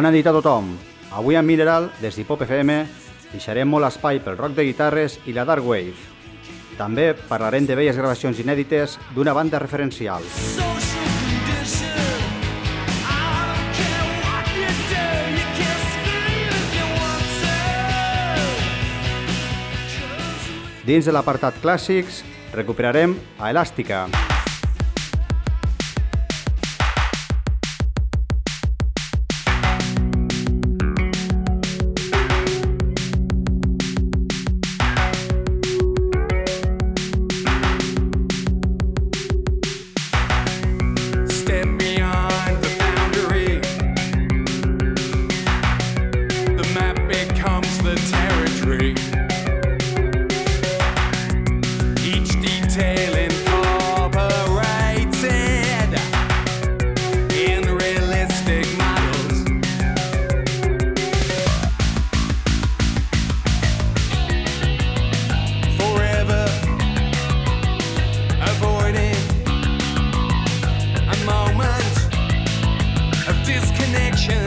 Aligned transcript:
Bona 0.00 0.14
nit 0.14 0.24
a 0.24 0.32
tothom. 0.32 0.70
Avui 1.12 1.36
a 1.36 1.42
Mineral, 1.44 1.90
des 2.00 2.16
d'Hipop 2.16 2.40
FM, 2.46 2.72
deixarem 3.34 3.68
molt 3.68 3.84
espai 3.84 4.22
pel 4.24 4.38
rock 4.38 4.54
de 4.56 4.64
guitarres 4.64 5.18
i 5.28 5.34
la 5.36 5.44
dark 5.44 5.60
wave. 5.60 5.92
També 6.78 7.10
parlarem 7.28 7.66
de 7.68 7.76
velles 7.76 8.00
gravacions 8.00 8.40
inèdites 8.40 8.96
d'una 9.12 9.36
banda 9.36 9.60
referencial. 9.60 10.24
Dins 20.88 21.04
de 21.04 21.12
l'apartat 21.12 21.60
clàssics, 21.60 22.24
recuperarem 22.56 23.18
a 23.36 23.52
Elàstica. 23.52 24.06
Step 24.08 24.29
connection. 73.92 74.39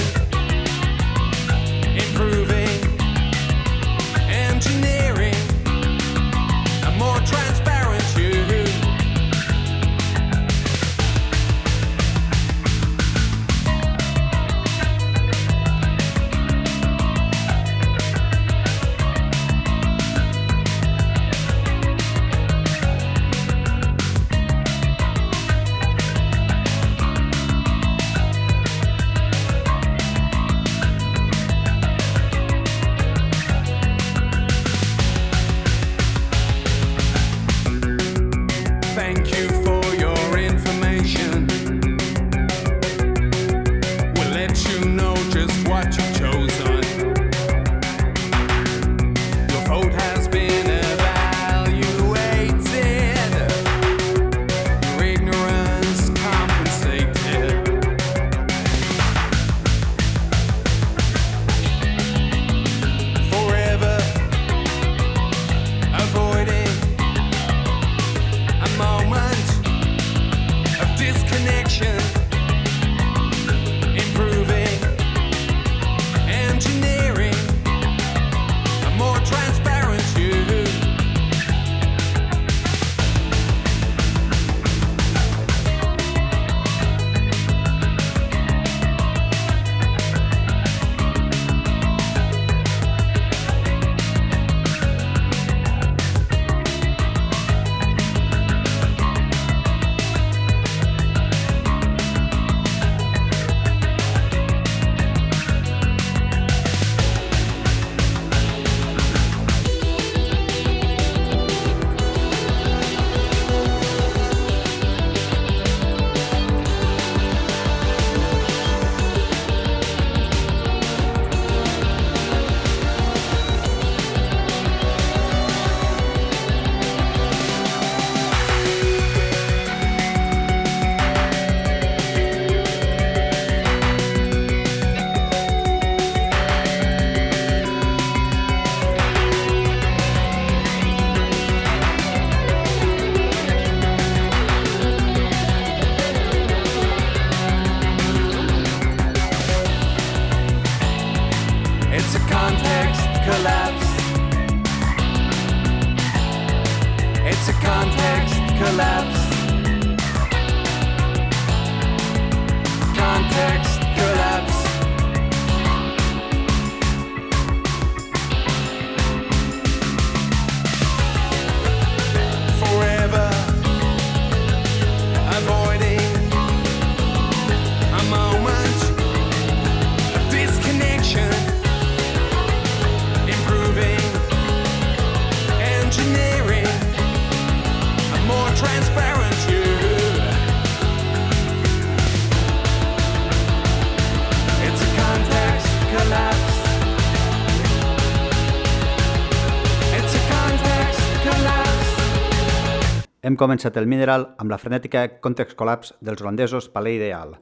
començat 203.43 203.75
el 203.75 203.89
Mineral 203.91 204.29
amb 204.39 204.53
la 204.53 204.57
frenètica 204.61 205.01
Context 205.23 205.57
Collapse 205.59 205.97
dels 205.99 206.21
holandesos 206.23 206.69
Palais 206.71 206.95
Ideal, 206.95 207.33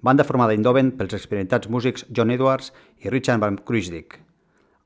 banda 0.00 0.24
formada 0.24 0.54
a 0.56 0.84
pels 0.96 1.12
experimentats 1.18 1.68
músics 1.68 2.06
John 2.08 2.30
Edwards 2.30 2.72
i 3.04 3.10
Richard 3.10 3.40
van 3.40 3.58
Kruisdijk. 3.58 4.16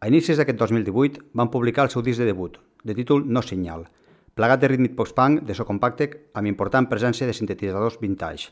A 0.01 0.09
inicis 0.09 0.37
d'aquest 0.37 0.59
2018 0.59 1.23
van 1.35 1.51
publicar 1.51 1.85
el 1.85 1.91
seu 1.91 2.03
disc 2.03 2.19
de 2.19 2.27
debut, 2.27 2.59
de 2.83 2.95
títol 2.95 3.23
No 3.27 3.43
Signal, 3.43 3.87
plegat 4.35 4.61
de 4.61 4.69
rítmic 4.69 4.97
post-punk 4.97 5.47
de 5.47 5.55
so 5.55 5.65
compacte 5.65 6.11
amb 6.35 6.51
important 6.51 6.91
presència 6.91 7.27
de 7.27 7.33
sintetitzadors 7.33 8.01
vintage. 8.01 8.51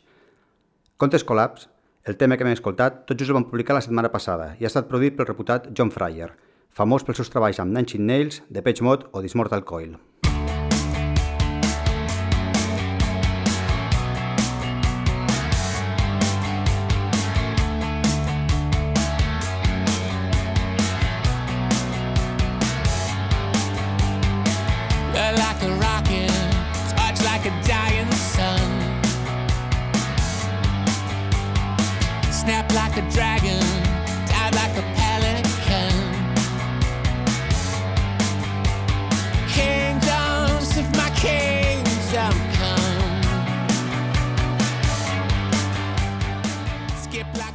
Context 0.96 1.26
Collapse, 1.26 1.68
el 2.04 2.16
tema 2.16 2.36
que 2.36 2.44
hem 2.46 2.54
escoltat, 2.54 3.06
tot 3.08 3.18
just 3.18 3.30
el 3.30 3.40
van 3.40 3.50
publicar 3.50 3.74
la 3.74 3.82
setmana 3.82 4.12
passada 4.14 4.54
i 4.60 4.64
ha 4.64 4.70
estat 4.70 4.86
produït 4.86 5.18
pel 5.18 5.26
reputat 5.26 5.72
John 5.74 5.90
Fryer, 5.90 6.30
famós 6.70 7.02
pels 7.02 7.18
seus 7.18 7.34
treballs 7.34 7.58
amb 7.58 7.74
Nanchin 7.74 8.06
Nails, 8.06 8.44
The 8.52 8.62
Page 8.62 8.86
Mode 8.86 9.10
o 9.10 9.22
Dismortal 9.24 9.64
Coil. 9.64 9.98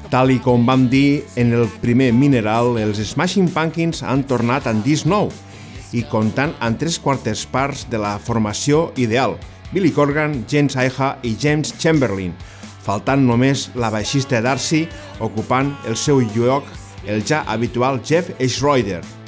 Tal 0.09 0.31
i 0.33 0.39
com 0.41 0.63
vam 0.65 0.87
dir 0.89 1.21
en 1.37 1.51
el 1.53 1.67
primer 1.83 2.09
Mineral, 2.17 2.79
els 2.81 2.97
Smashing 3.11 3.51
Pumpkins 3.53 4.01
han 4.01 4.23
tornat 4.25 4.65
en 4.65 4.81
disc 4.81 5.05
nou 5.05 5.29
i 5.93 6.01
comptant 6.09 6.55
amb 6.65 6.79
tres 6.81 6.97
quartes 7.01 7.43
parts 7.49 7.85
de 7.89 8.01
la 8.01 8.15
formació 8.17 8.87
ideal, 8.97 9.37
Billy 9.69 9.93
Corgan, 9.93 10.43
James 10.49 10.77
Aja 10.81 11.11
i 11.21 11.35
James 11.37 11.75
Chamberlain, 11.77 12.33
faltant 12.81 13.21
només 13.21 13.67
la 13.77 13.93
baixista 13.93 14.41
Darcy 14.41 14.87
ocupant 15.21 15.75
el 15.85 15.97
seu 15.97 16.25
lloc 16.33 16.65
el 17.05 17.21
ja 17.21 17.43
habitual 17.45 18.01
Jeff 18.01 18.33
Schroeder. 18.41 19.18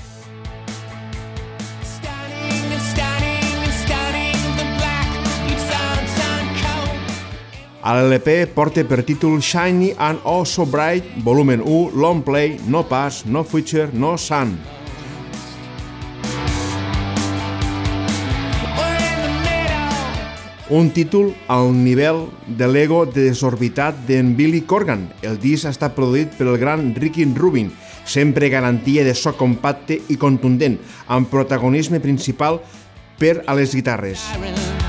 L'LP 7.81 8.45
porta 8.53 8.83
per 8.85 9.01
títol 9.01 9.39
Shiny 9.41 9.95
and 9.97 10.21
Oh 10.23 10.45
So 10.45 10.67
Bright, 10.69 11.23
volumen 11.25 11.63
1, 11.65 11.97
long 11.97 12.21
play, 12.21 12.59
no 12.67 12.83
pass, 12.85 13.25
no 13.25 13.43
future, 13.43 13.89
no 13.91 14.17
sun. 14.21 14.53
Un 20.69 20.91
títol 20.93 21.33
al 21.49 21.73
nivell 21.73 22.27
de 22.45 22.69
l'ego 22.69 23.01
desorbitat 23.09 24.05
d'en 24.05 24.35
Billy 24.37 24.61
Corgan. 24.61 25.09
El 25.25 25.41
disc 25.41 25.65
ha 25.65 25.73
estat 25.73 25.97
produït 25.97 26.37
pel 26.37 26.53
gran 26.61 26.93
Ricky 26.93 27.25
Rubin, 27.33 27.73
sempre 28.05 28.53
garantia 28.53 29.03
de 29.03 29.17
so 29.17 29.33
compacte 29.33 29.97
i 30.07 30.21
contundent, 30.21 30.77
amb 31.09 31.33
protagonisme 31.33 31.99
principal 31.99 32.61
per 33.17 33.41
a 33.47 33.57
les 33.57 33.73
guitarres. 33.73 34.29
Iron. 34.37 34.80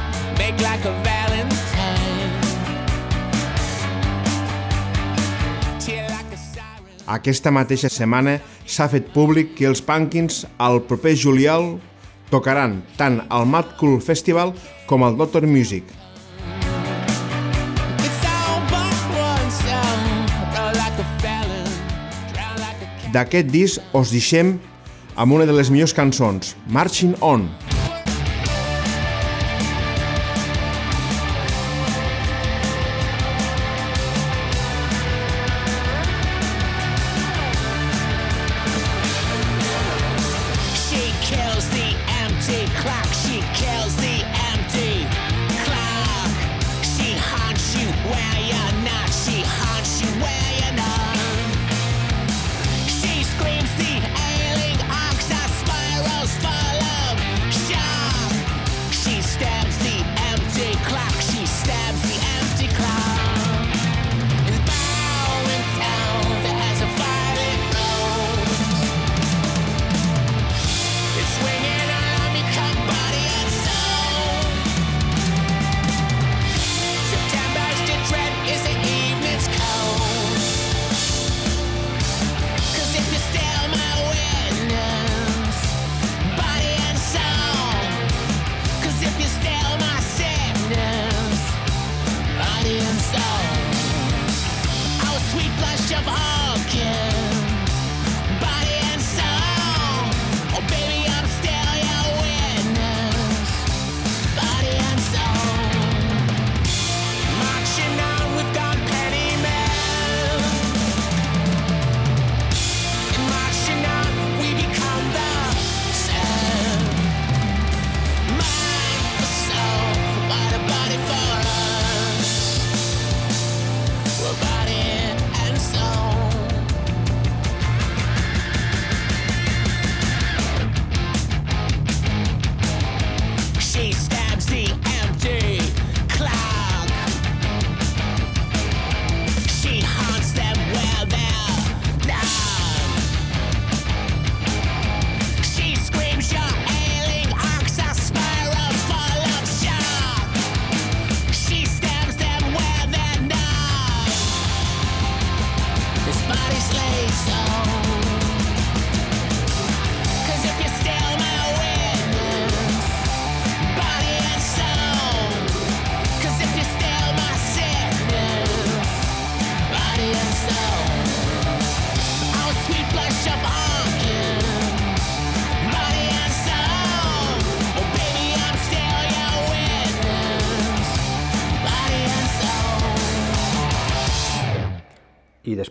Aquesta 7.13 7.51
mateixa 7.53 7.91
setmana 7.93 8.39
s'ha 8.65 8.87
fet 8.89 9.11
públic 9.13 9.51
que 9.59 9.67
els 9.69 9.83
Pankins 9.85 10.47
al 10.57 10.79
proper 10.89 11.13
juliol 11.21 11.75
tocaran 12.33 12.79
tant 12.97 13.19
al 13.29 13.45
Mad 13.45 13.75
Cool 13.77 13.99
Festival 14.01 14.55
com 14.89 15.05
al 15.05 15.19
Doctor 15.19 15.45
Music. 15.45 15.85
D'aquest 23.13 23.53
disc 23.53 23.93
us 23.93 24.09
deixem 24.15 24.55
amb 25.21 25.37
una 25.37 25.45
de 25.45 25.53
les 25.53 25.69
millors 25.69 25.93
cançons, 25.93 26.55
Marching 26.73 27.13
On, 27.21 27.45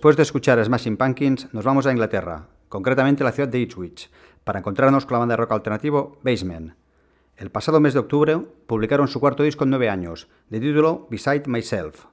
Después 0.01 0.17
de 0.17 0.23
escuchar 0.23 0.57
a 0.57 0.65
Smashing 0.65 0.97
Pumpkins, 0.97 1.53
nos 1.53 1.63
vamos 1.63 1.85
a 1.85 1.91
Inglaterra, 1.91 2.47
concretamente 2.69 3.21
a 3.21 3.25
la 3.25 3.31
ciudad 3.31 3.49
de 3.49 3.59
Ipswich, 3.59 4.09
para 4.43 4.57
encontrarnos 4.57 5.05
con 5.05 5.13
la 5.13 5.19
banda 5.19 5.33
de 5.33 5.37
rock 5.37 5.51
alternativo 5.51 6.17
Basement. 6.23 6.73
El 7.37 7.51
pasado 7.51 7.79
mes 7.79 7.93
de 7.93 7.99
octubre 7.99 8.39
publicaron 8.65 9.07
su 9.07 9.19
cuarto 9.19 9.43
disco 9.43 9.63
en 9.63 9.69
nueve 9.69 9.89
años, 9.89 10.27
de 10.49 10.59
título 10.59 11.07
Beside 11.11 11.43
Myself. 11.45 12.05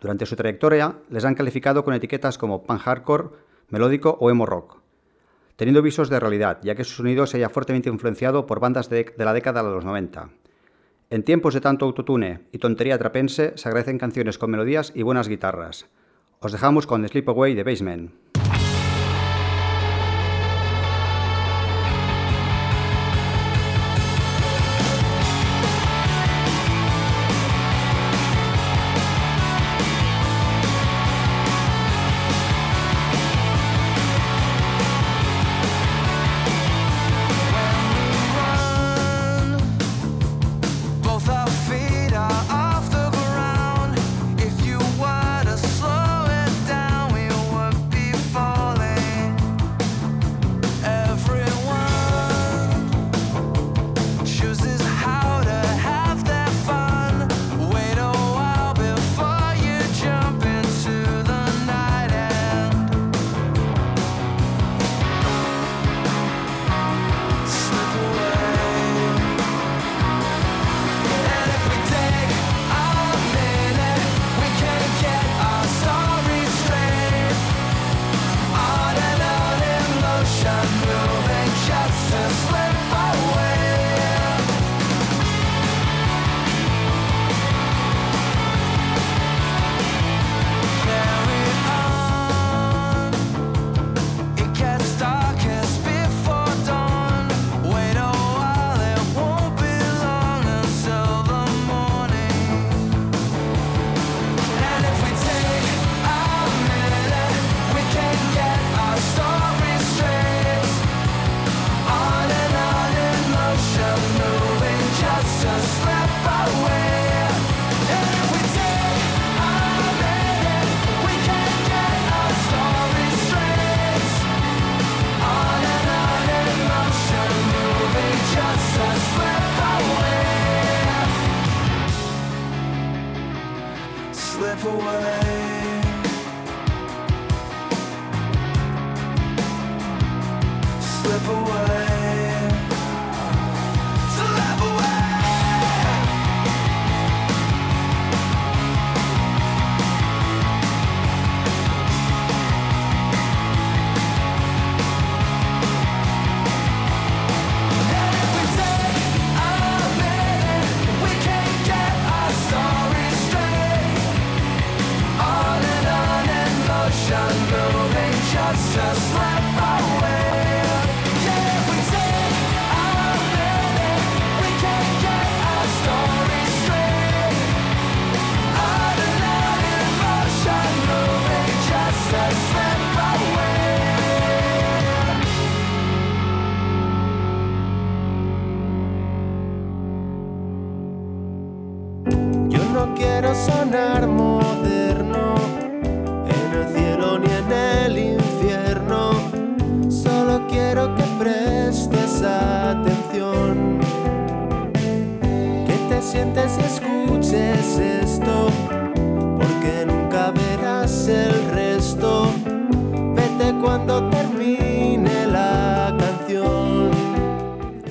Durante 0.00 0.26
su 0.26 0.34
trayectoria 0.34 0.96
les 1.10 1.24
han 1.24 1.36
calificado 1.36 1.84
con 1.84 1.94
etiquetas 1.94 2.38
como 2.38 2.64
pan 2.64 2.78
hardcore, 2.78 3.28
melódico 3.68 4.18
o 4.18 4.28
emo 4.28 4.44
rock, 4.44 4.78
teniendo 5.54 5.80
visos 5.80 6.10
de 6.10 6.18
realidad, 6.18 6.58
ya 6.64 6.74
que 6.74 6.82
su 6.82 6.94
sonido 6.94 7.28
se 7.28 7.36
haya 7.36 7.50
fuertemente 7.50 7.88
influenciado 7.88 8.46
por 8.46 8.58
bandas 8.58 8.90
de, 8.90 9.04
de 9.16 9.24
la 9.24 9.32
década 9.32 9.62
de 9.62 9.70
los 9.70 9.84
90. 9.84 10.28
En 11.10 11.22
tiempos 11.22 11.54
de 11.54 11.60
tanto 11.60 11.84
autotune 11.84 12.48
y 12.50 12.58
tontería 12.58 12.98
trapense 12.98 13.52
se 13.54 13.68
agradecen 13.68 13.98
canciones 13.98 14.38
con 14.38 14.50
melodías 14.50 14.90
y 14.96 15.02
buenas 15.02 15.28
guitarras. 15.28 15.86
Os 16.44 16.50
dejamos 16.50 16.88
con 16.88 17.06
Sleepaway 17.06 17.54
de 17.54 17.62
Basement. 17.62 18.31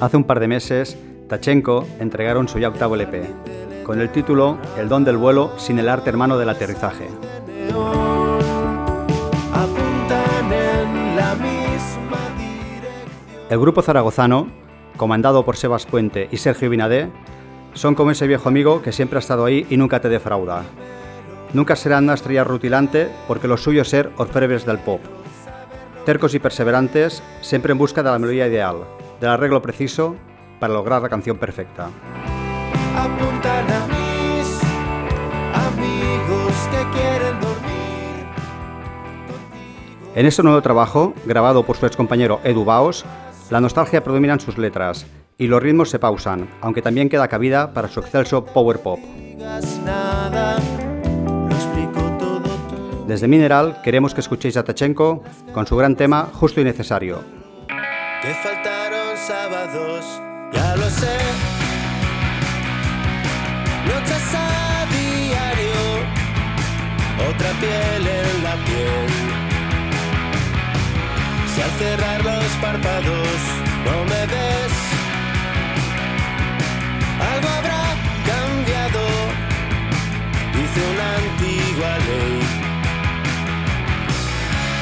Hace 0.01 0.17
un 0.17 0.24
par 0.24 0.39
de 0.39 0.48
meses, 0.48 0.98
Tachenko 1.29 1.86
entregaron 2.00 2.48
su 2.48 2.58
ya 2.58 2.70
octavo 2.70 2.96
LP, 2.96 3.22
con 3.84 4.01
el 4.01 4.10
título 4.10 4.58
El 4.75 4.89
don 4.89 5.03
del 5.03 5.15
vuelo 5.15 5.53
sin 5.60 5.77
el 5.77 5.88
arte 5.88 6.10
hermano 6.10 6.39
del 6.39 6.50
aterrizaje. 6.50 7.08
El 13.51 13.60
grupo 13.60 13.84
zaragozano, 13.84 14.48
comandado 14.98 15.46
por 15.46 15.55
Sebas 15.55 15.86
Puente 15.86 16.27
y 16.31 16.38
Sergio 16.38 16.72
Binadé, 16.72 17.08
son 17.75 17.93
como 17.93 18.10
ese 18.10 18.25
viejo 18.25 18.50
amigo 18.50 18.81
que 18.81 18.91
siempre 18.91 19.17
ha 19.17 19.20
estado 19.20 19.46
ahí 19.46 19.67
y 19.70 19.77
nunca 19.77 20.01
te 20.01 20.10
defrauda. 20.10 20.63
Nunca 21.53 21.75
serán 21.75 22.05
una 22.05 22.15
estrella 22.15 22.43
rutilante 22.43 23.08
porque 23.27 23.48
lo 23.48 23.55
suyo 23.55 23.84
es 23.84 23.89
ser 23.89 24.10
orfebres 24.17 24.65
del 24.65 24.79
pop. 24.79 25.01
Tercos 26.08 26.34
y 26.34 26.39
perseverantes, 26.39 27.22
siempre 27.41 27.74
en 27.74 27.77
busca 27.77 28.01
de 28.01 28.10
la 28.10 28.17
melodía 28.17 28.48
ideal, 28.48 28.77
del 29.22 29.30
arreglo 29.30 29.62
preciso 29.62 30.16
para 30.60 30.74
lograr 30.74 31.01
la 31.01 31.10
canción 31.10 31.38
perfecta. 31.38 31.90
apuntan 32.98 33.72
a 33.72 33.88
mis 33.88 34.60
amigos 35.54 36.54
que 36.72 36.98
quieren 36.98 37.40
dormir. 37.40 38.25
En 40.16 40.25
este 40.25 40.44
nuevo 40.44 40.62
trabajo, 40.62 41.13
grabado 41.25 41.63
por 41.63 41.78
su 41.78 41.86
excompañero 41.86 42.42
Edu 42.44 42.66
Baos, 42.66 43.06
la 43.50 43.62
nostalgia 43.62 44.04
predomina 44.04 44.34
en 44.34 44.40
sus 44.40 44.58
letras 44.58 45.06
y 45.38 45.48
los 45.48 45.62
ritmos 45.62 45.90
se 45.90 46.00
pausan, 46.00 46.50
aunque 46.60 46.82
también 46.82 47.08
queda 47.08 47.28
cabida 47.28 47.74
para 47.74 47.88
su 47.88 48.00
excelso 48.00 48.44
power 48.44 48.80
pop. 48.80 49.00
Desde 53.08 53.28
Mineral 53.28 53.82
queremos 53.84 54.13
que 54.13 54.22
escuchéis 54.22 54.58
a 54.58 54.63
Tachenko 54.63 55.24
con 55.54 55.68
su 55.68 55.75
gran 55.75 55.96
tema 55.96 56.28
Justo 56.34 56.62
y 56.62 56.63
Necesario 56.63 57.20
sábados, 59.28 60.22
ya 60.51 60.75
lo 60.75 60.90
sé. 60.90 61.18
Noches 63.88 64.28
a 64.34 64.86
diario, 64.96 65.82
otra 67.30 67.51
piel 67.60 68.08
en 68.08 68.44
la 68.44 68.56
piel. 68.66 69.10
Si 71.54 71.62
al 71.62 71.72
cerrar 71.82 72.24
los 72.24 72.51
párpados 72.62 73.38
no 73.86 74.06
me 74.12 74.22
ves, 74.34 74.74
algo 77.32 77.50
habrá 77.58 77.84
cambiado, 78.32 79.04
dice 80.56 80.80
una 80.94 81.08
antigua 81.24 81.92
ley. 82.08 82.40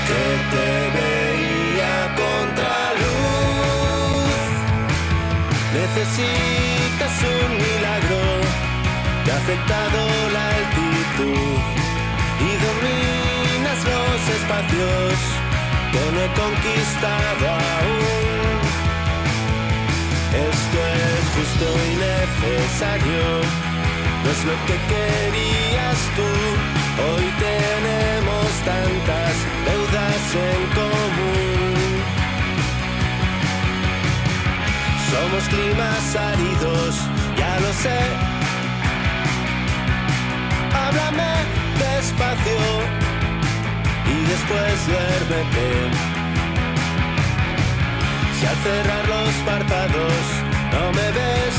Que 0.08 0.24
te 0.52 0.68
ve 0.96 1.29
Necesitas 6.00 7.12
un 7.24 7.58
milagro, 7.58 8.22
te 9.26 9.32
ha 9.34 9.36
afectado 9.36 10.00
la 10.32 10.48
altitud 10.48 11.60
y 12.40 12.52
dominas 12.66 13.80
los 13.84 14.20
espacios 14.38 15.14
que 15.92 16.04
no 16.14 16.20
he 16.24 16.32
conquistado 16.40 17.44
aún. 17.50 18.60
Esto 20.48 20.80
es 21.04 21.24
justo 21.36 21.66
y 21.84 21.94
necesario, 22.08 23.24
no 24.24 24.32
es 24.32 24.42
lo 24.46 24.56
que 24.68 24.78
querías 24.94 26.00
tú. 26.16 26.30
Hoy 27.08 27.26
tenemos 27.44 28.48
tantas 28.64 29.34
deudas 29.68 30.24
en 30.48 30.62
común. 30.80 31.49
Somos 35.12 35.44
climas 35.50 36.16
áridos, 36.16 36.96
ya 37.36 37.60
lo 37.60 37.74
sé. 37.74 38.00
Háblame 40.82 41.32
despacio 41.80 42.62
y 44.06 44.18
después 44.32 44.76
duérmete. 44.88 45.68
Si 48.40 48.46
al 48.46 48.58
cerrar 48.58 49.06
los 49.08 49.34
párpados 49.48 50.24
no 50.74 50.84
me 50.98 51.08
ves, 51.18 51.56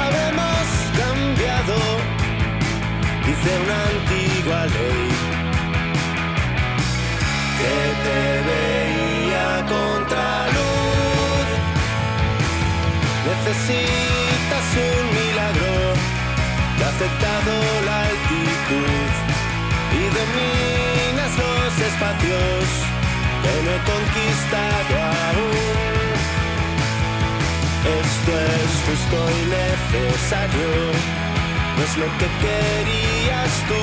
habremos 0.00 0.64
cambiado, 1.02 1.76
dice 3.26 3.50
una 3.64 3.78
antigua 3.94 4.60
ley. 4.66 5.08
Que 7.58 7.76
te 8.04 8.20
veía 8.48 9.46
contra 9.68 10.03
Necesitas 13.44 14.66
un 14.72 15.04
milagro, 15.20 15.74
te 16.78 16.84
ha 16.84 16.88
afectado 16.88 17.52
la 17.84 18.00
altitud 18.08 19.10
y 19.92 20.04
dominas 20.18 21.32
los 21.36 21.72
espacios 21.88 22.64
que 23.42 23.54
no 23.64 23.70
he 23.70 23.80
conquistado 23.92 24.94
aún. 25.28 25.84
Esto 28.00 28.32
es 28.56 28.70
justo 28.86 29.16
y 29.28 29.42
necesario, 29.60 30.72
no 31.76 31.82
es 31.84 31.94
lo 31.98 32.08
que 32.16 32.28
querías 32.44 33.52
tú. 33.68 33.82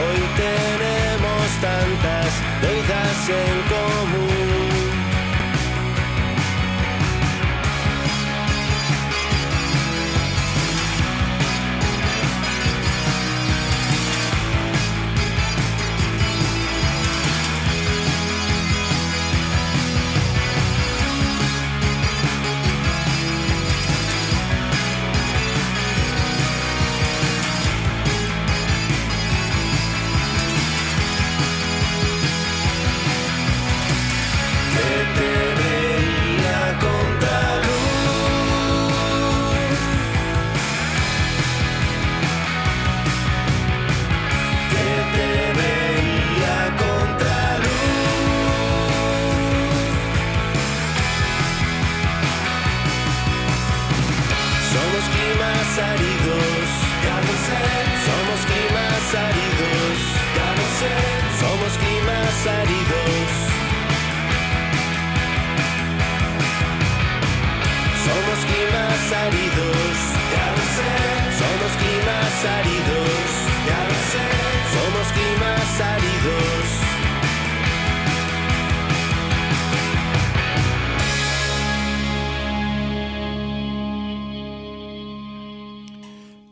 Hoy 0.00 0.20
tenemos 0.44 1.44
tantas 1.60 2.30
deudas 2.62 3.18
en 3.28 3.54
común. 3.68 4.87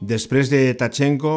Després 0.06 0.52
de 0.52 0.60
Tachenko, 0.78 1.32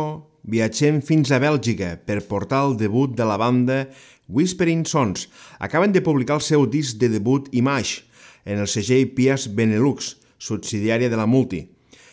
viatgem 0.46 1.00
fins 1.02 1.32
a 1.34 1.40
Bèlgica 1.42 1.96
per 2.06 2.20
portar 2.30 2.60
el 2.68 2.76
debut 2.78 3.16
de 3.18 3.26
la 3.26 3.38
banda 3.42 3.88
Whispering 4.28 4.84
Sons. 4.86 5.24
Acaben 5.58 5.96
de 5.96 6.04
publicar 6.06 6.38
el 6.38 6.44
seu 6.46 6.68
disc 6.70 7.00
de 7.02 7.10
debut 7.10 7.48
Image 7.50 8.04
en 8.46 8.62
el 8.62 8.70
segell 8.70 9.10
Pias 9.18 9.48
Benelux, 9.58 10.12
subsidiària 10.38 11.10
de 11.10 11.18
la 11.18 11.26
Multi. 11.26 11.64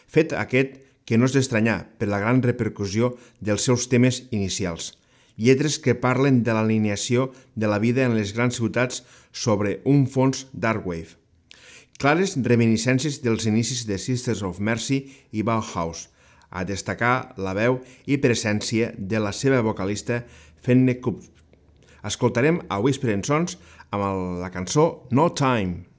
Fet 0.08 0.32
aquest 0.32 0.80
que 1.04 1.20
no 1.20 1.28
és 1.28 1.36
d'estranyar 1.36 1.76
per 2.00 2.08
la 2.08 2.22
gran 2.24 2.40
repercussió 2.40 3.12
dels 3.44 3.68
seus 3.68 3.90
temes 3.92 4.22
inicials. 4.30 4.94
Lletres 5.36 5.76
que 5.76 5.98
parlen 5.98 6.40
de 6.40 6.56
l'alineació 6.56 7.34
de 7.52 7.68
la 7.68 7.82
vida 7.84 8.08
en 8.08 8.16
les 8.16 8.32
grans 8.32 8.56
ciutats 8.56 9.04
sobre 9.28 9.82
un 9.84 10.06
fons 10.08 10.46
darkwave. 10.56 11.18
Clares 12.00 12.38
reminiscències 12.40 13.20
dels 13.20 13.44
inicis 13.44 13.84
de 13.84 14.00
Sisters 14.00 14.40
of 14.40 14.56
Mercy 14.60 15.04
i 15.36 15.44
Bauhaus, 15.44 16.08
a 16.50 16.64
destacar 16.64 17.34
la 17.38 17.54
veu 17.56 17.80
i 18.06 18.18
presència 18.22 18.92
de 18.96 19.20
la 19.22 19.32
seva 19.32 19.62
vocalista 19.64 20.22
Fenne 20.62 20.98
Kup. 21.00 21.22
Escoltarem 22.06 22.60
a 22.68 22.78
Whispering 22.82 23.24
Sons 23.26 23.58
amb 23.90 24.40
la 24.42 24.50
cançó 24.54 25.06
No 25.10 25.30
Time. 25.34 25.95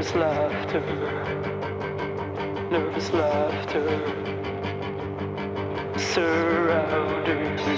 Nervous 0.00 0.14
laughter, 0.14 0.80
nervous 2.70 3.12
laughter 3.12 3.84
surrounding 5.98 7.42
me. 7.66 7.76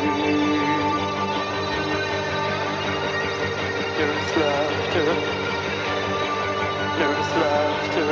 Nervous 3.98 4.36
laughter, 4.36 5.08
nervous 7.00 7.32
laughter 7.42 8.10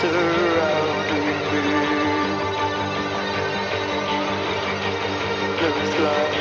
surrounding 0.00 1.26
me. 1.52 1.64
Nervous 5.60 5.98
laughter. 5.98 6.33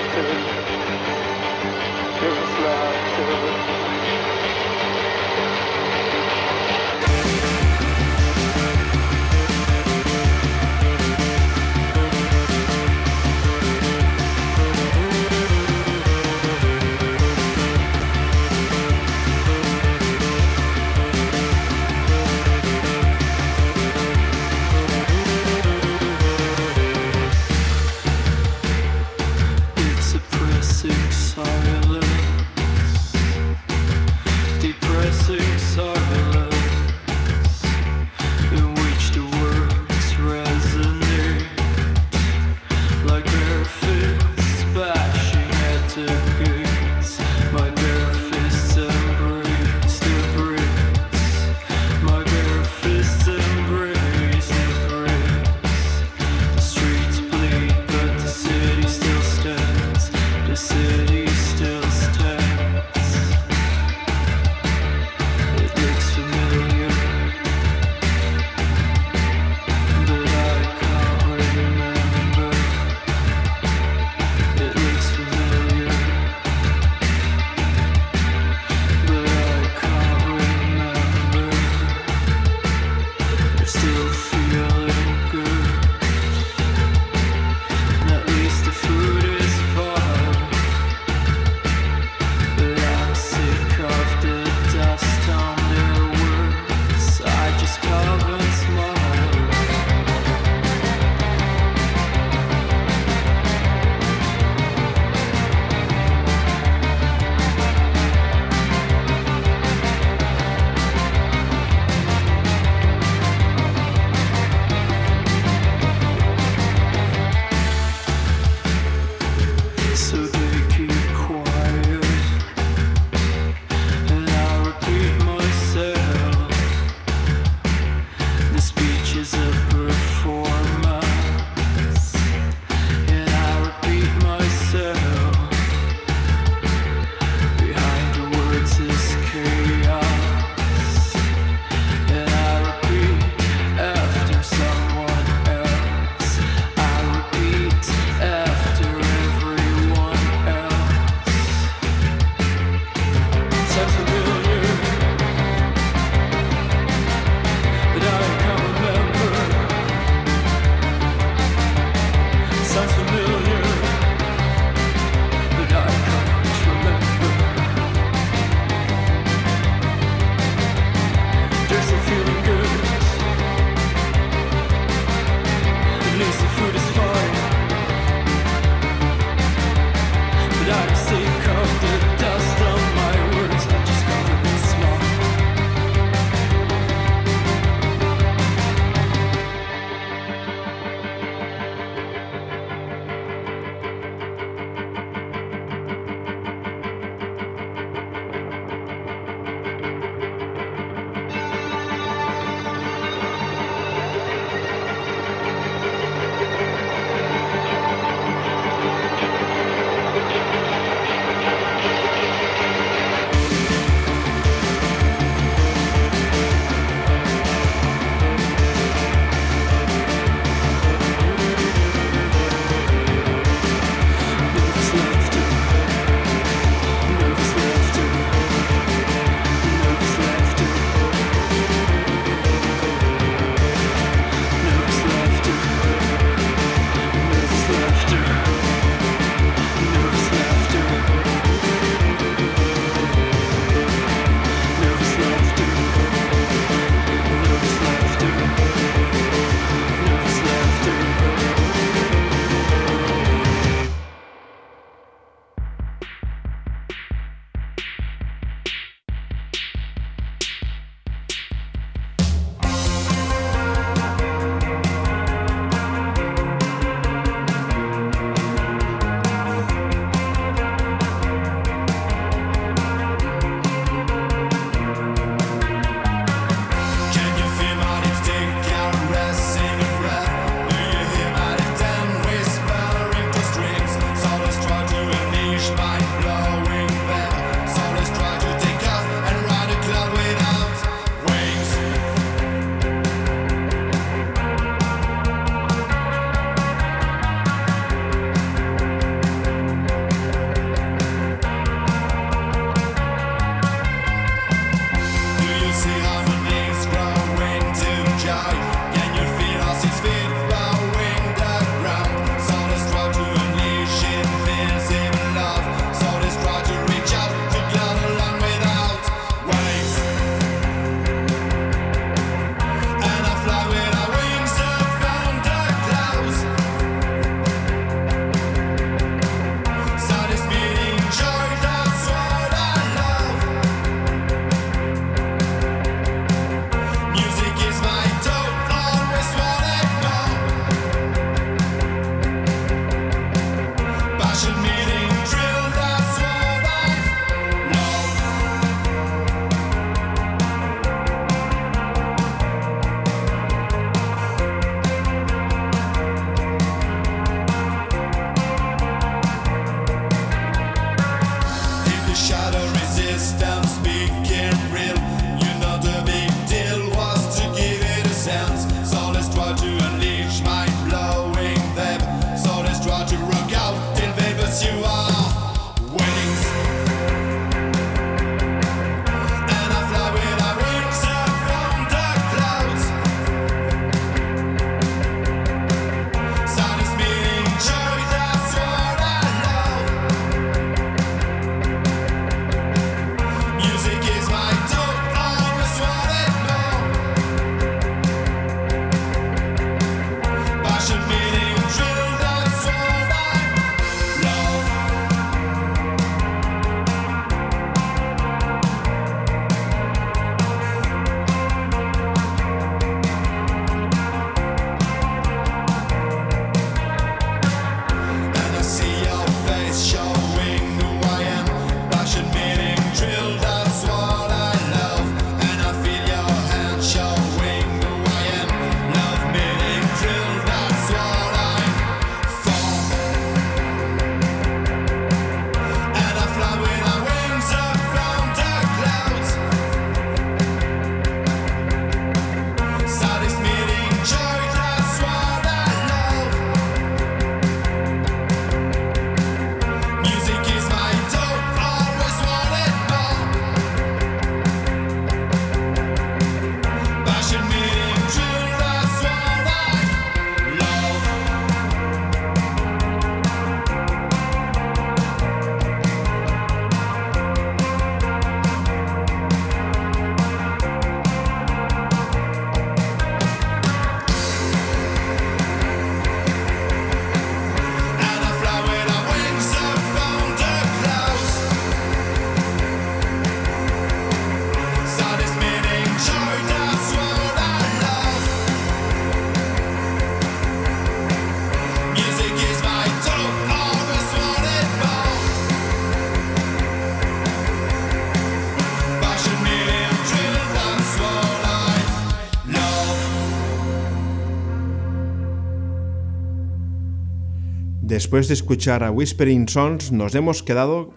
Después 508.14 508.28
de 508.28 508.36
escuchar 508.36 508.84
a 508.84 508.92
Whispering 508.92 509.50
Sons, 509.50 509.92
nos 509.92 510.14
hemos 510.14 510.44
quedado 510.44 510.94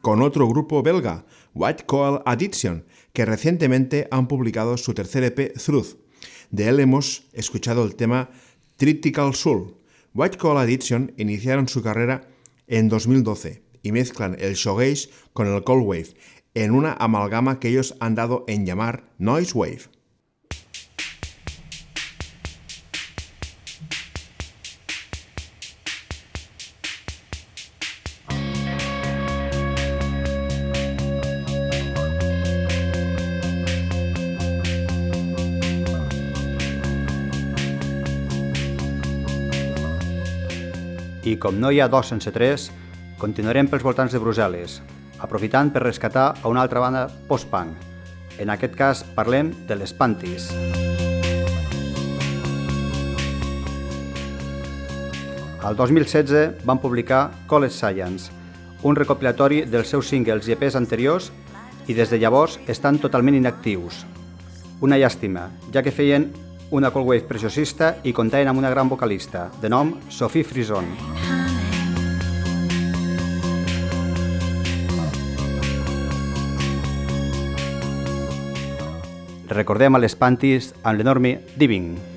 con 0.00 0.22
otro 0.22 0.48
grupo 0.48 0.82
belga, 0.82 1.26
White 1.52 1.84
Coal 1.84 2.22
Addiction, 2.24 2.86
que 3.12 3.26
recientemente 3.26 4.08
han 4.10 4.28
publicado 4.28 4.78
su 4.78 4.94
tercer 4.94 5.24
EP, 5.24 5.52
Truth. 5.58 5.98
De 6.50 6.68
él 6.68 6.80
hemos 6.80 7.26
escuchado 7.34 7.84
el 7.84 7.96
tema 7.96 8.30
Critical 8.78 9.34
Soul. 9.34 9.76
White 10.14 10.38
Coal 10.38 10.56
Addiction 10.56 11.12
iniciaron 11.18 11.68
su 11.68 11.82
carrera 11.82 12.30
en 12.66 12.88
2012 12.88 13.62
y 13.82 13.92
mezclan 13.92 14.34
el 14.40 14.54
shoegaze 14.54 15.10
con 15.34 15.46
el 15.46 15.62
cold 15.64 15.84
wave 15.84 16.14
en 16.54 16.70
una 16.70 16.94
amalgama 16.94 17.60
que 17.60 17.68
ellos 17.68 17.94
han 18.00 18.14
dado 18.14 18.46
en 18.48 18.64
llamar 18.64 19.12
Noise 19.18 19.52
Wave. 19.52 19.82
Com 41.40 41.58
no 41.60 41.70
hi 41.72 41.80
ha 41.80 41.88
dos 41.88 42.08
sense 42.12 42.30
tres, 42.32 42.68
continuarem 43.18 43.68
pels 43.70 43.84
voltants 43.84 44.12
de 44.14 44.20
Brussel·les, 44.22 44.78
aprofitant 45.24 45.70
per 45.74 45.82
rescatar 45.84 46.26
a 46.42 46.50
una 46.50 46.62
altra 46.62 46.82
banda 46.82 47.08
post-punk. 47.28 47.74
En 48.38 48.50
aquest 48.50 48.74
cas 48.78 49.04
parlem 49.16 49.52
de 49.68 49.76
les 49.78 49.92
Panties. 49.94 50.48
Al 55.64 55.76
2016 55.76 56.64
van 56.68 56.80
publicar 56.82 57.30
College 57.46 57.72
Science, 57.72 58.30
un 58.84 58.96
recopilatori 58.96 59.62
dels 59.64 59.88
seus 59.88 60.10
singles 60.12 60.48
i 60.48 60.52
EPs 60.52 60.76
anteriors 60.76 61.30
i 61.88 61.96
des 61.96 62.10
de 62.12 62.18
llavors 62.20 62.58
estan 62.68 62.98
totalment 63.00 63.38
inactius. 63.38 64.04
Una 64.84 64.98
llàstima, 65.00 65.48
ja 65.72 65.80
que 65.80 65.94
feien 65.94 66.28
una 66.70 66.90
cold 66.90 67.06
wave 67.06 67.26
preciosista 67.28 67.96
i 68.02 68.12
comptaven 68.12 68.48
amb 68.48 68.58
una 68.58 68.70
gran 68.70 68.88
vocalista, 68.88 69.50
de 69.60 69.68
nom 69.68 69.94
Sophie 70.08 70.44
Frison. 70.44 70.88
Recordem 79.54 79.94
a 79.94 80.02
les 80.02 80.16
Panties 80.16 80.72
amb 80.82 80.98
l'enorme 80.98 81.38
Diving. 81.54 82.13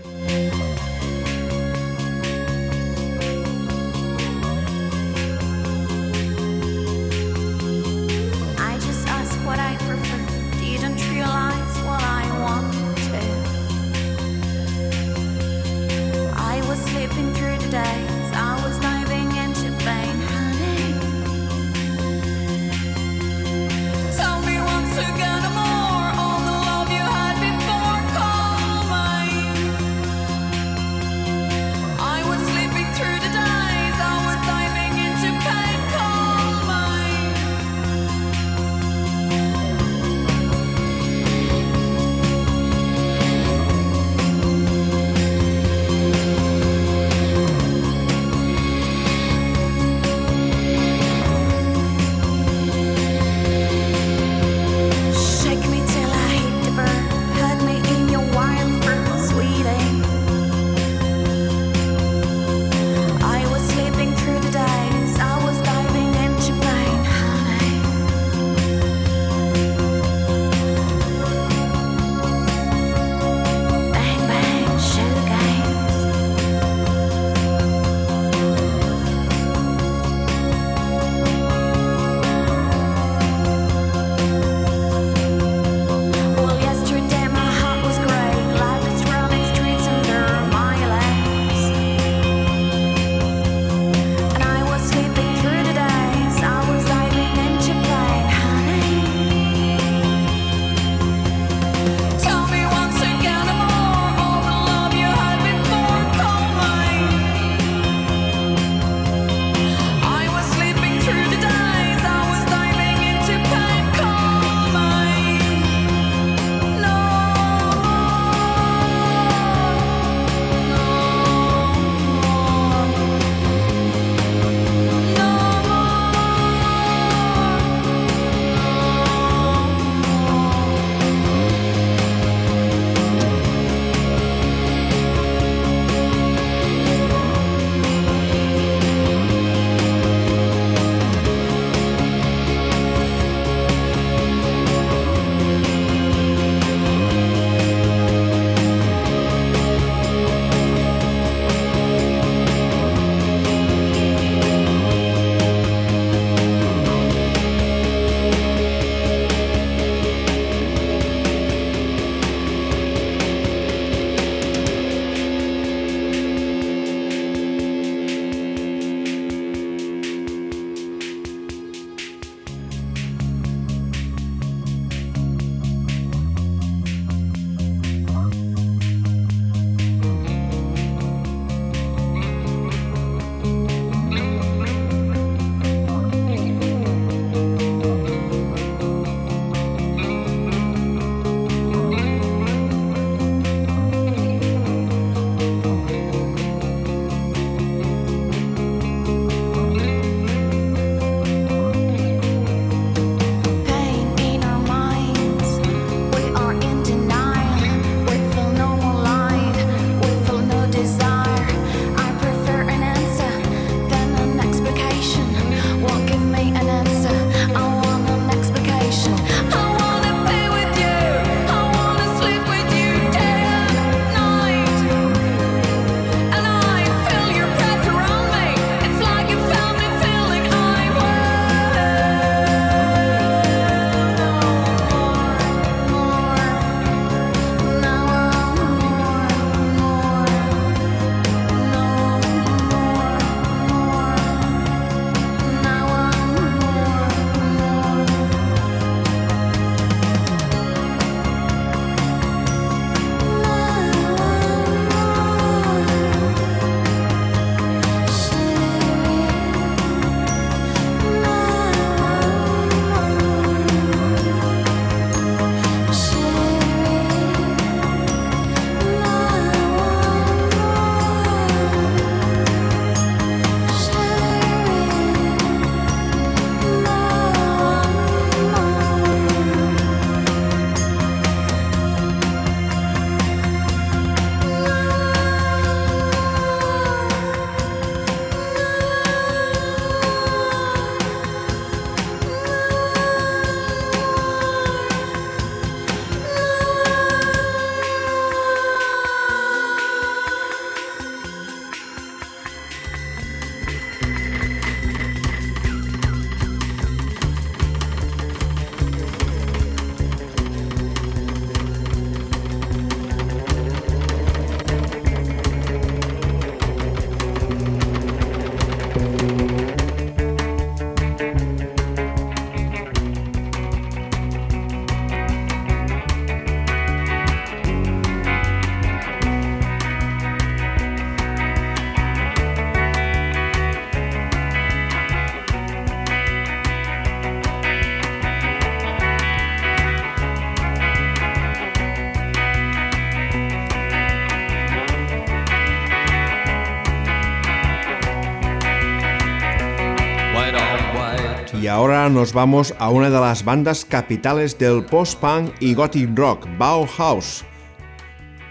Y 351.62 351.65
ahora 351.65 352.08
nos 352.10 352.33
vamos 352.33 352.75
a 352.77 352.89
una 352.89 353.10
de 353.10 353.19
las 353.19 353.43
bandas 353.43 353.83
capitales 353.83 354.60
del 354.60 354.85
post-punk 354.85 355.51
y 355.60 355.73
gothic 355.73 356.15
rock, 356.15 356.47
Bauhaus. 356.58 357.43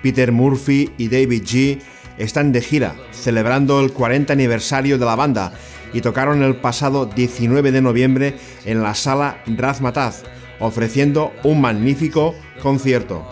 Peter 0.03 0.33
Murphy 0.33 0.91
y 0.99 1.09
David 1.09 1.43
G 1.45 1.79
están 2.19 2.51
de 2.51 2.61
gira, 2.61 2.97
celebrando 3.13 3.81
el 3.81 3.93
40 3.93 4.33
aniversario 4.33 4.99
de 4.99 5.05
la 5.05 5.15
banda 5.15 5.53
y 5.93 6.01
tocaron 6.01 6.43
el 6.43 6.57
pasado 6.57 7.07
19 7.07 7.71
de 7.71 7.81
noviembre 7.81 8.37
en 8.65 8.83
la 8.83 8.95
sala 8.95 9.43
Razmataz, 9.47 10.25
ofreciendo 10.59 11.33
un 11.45 11.61
magnífico 11.61 12.35
concierto. 12.61 13.25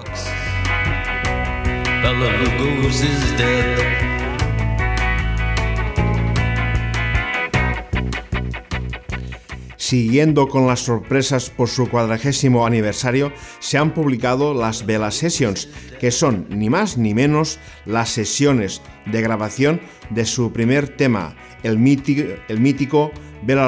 Siguiendo 9.86 10.48
con 10.48 10.66
las 10.66 10.80
sorpresas 10.80 11.50
por 11.50 11.68
su 11.68 11.90
cuadragésimo 11.90 12.66
aniversario, 12.66 13.34
se 13.58 13.76
han 13.76 13.92
publicado 13.92 14.54
las 14.54 14.86
Vela 14.86 15.10
Sessions, 15.10 15.68
que 16.00 16.10
son 16.10 16.46
ni 16.48 16.70
más 16.70 16.96
ni 16.96 17.12
menos 17.12 17.58
las 17.84 18.08
sesiones 18.08 18.80
de 19.04 19.20
grabación 19.20 19.82
de 20.08 20.24
su 20.24 20.54
primer 20.54 20.88
tema, 20.88 21.36
el 21.62 21.78
mítico, 21.78 22.22
el 22.48 22.60
mítico 22.60 23.12
dead, 23.46 23.60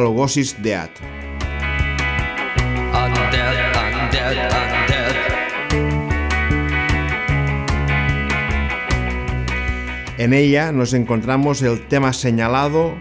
I'm 3.74 4.10
dead. 4.10 4.36
En 10.16 10.32
ella 10.32 10.72
nos 10.72 10.94
encontramos 10.94 11.60
el 11.60 11.86
tema 11.88 12.14
señalado 12.14 12.96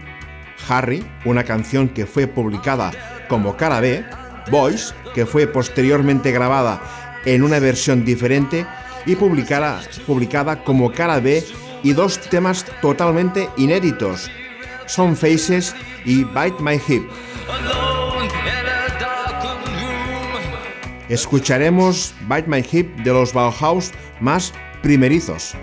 Harry, 0.68 1.04
una 1.24 1.44
canción 1.44 1.88
que 1.88 2.06
fue 2.06 2.26
publicada 2.26 2.90
como 3.28 3.56
cara 3.56 3.80
B, 3.80 4.04
Boys, 4.50 4.94
que 5.14 5.26
fue 5.26 5.46
posteriormente 5.46 6.32
grabada 6.32 6.80
en 7.24 7.42
una 7.42 7.58
versión 7.58 8.04
diferente 8.04 8.66
y 9.04 9.16
publicada, 9.16 9.80
publicada 10.06 10.62
como 10.64 10.92
cara 10.92 11.20
B 11.20 11.44
y 11.82 11.92
dos 11.92 12.20
temas 12.20 12.64
totalmente 12.80 13.48
inéditos, 13.56 14.30
Son 14.86 15.16
Faces 15.16 15.74
y 16.04 16.24
Bite 16.24 16.60
My 16.60 16.80
Hip. 16.88 17.08
Escucharemos 21.08 22.14
Bite 22.28 22.48
My 22.48 22.64
Hip 22.70 22.96
de 23.02 23.12
los 23.12 23.32
Bauhaus 23.32 23.92
más 24.20 24.52
primerizos. 24.82 25.54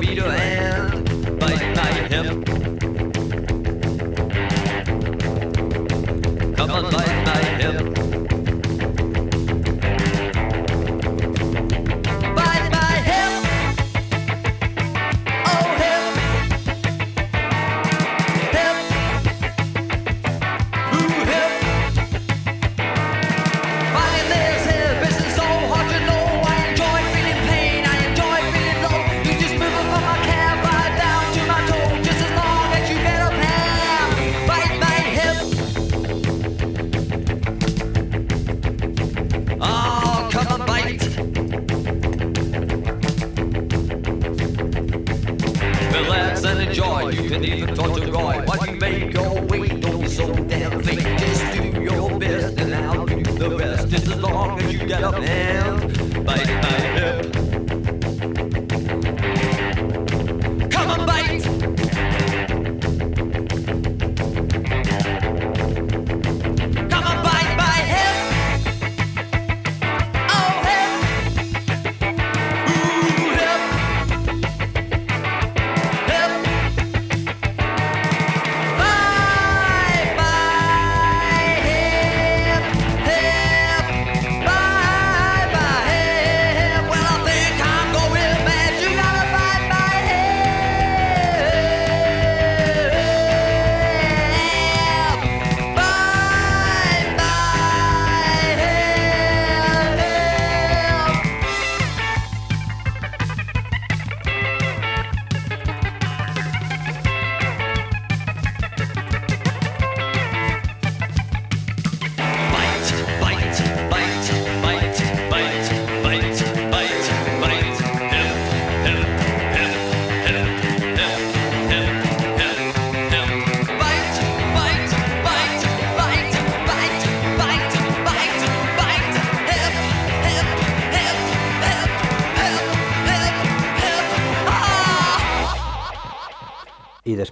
be 0.00 0.14
the. 0.14 0.26
Eh? 0.26 0.67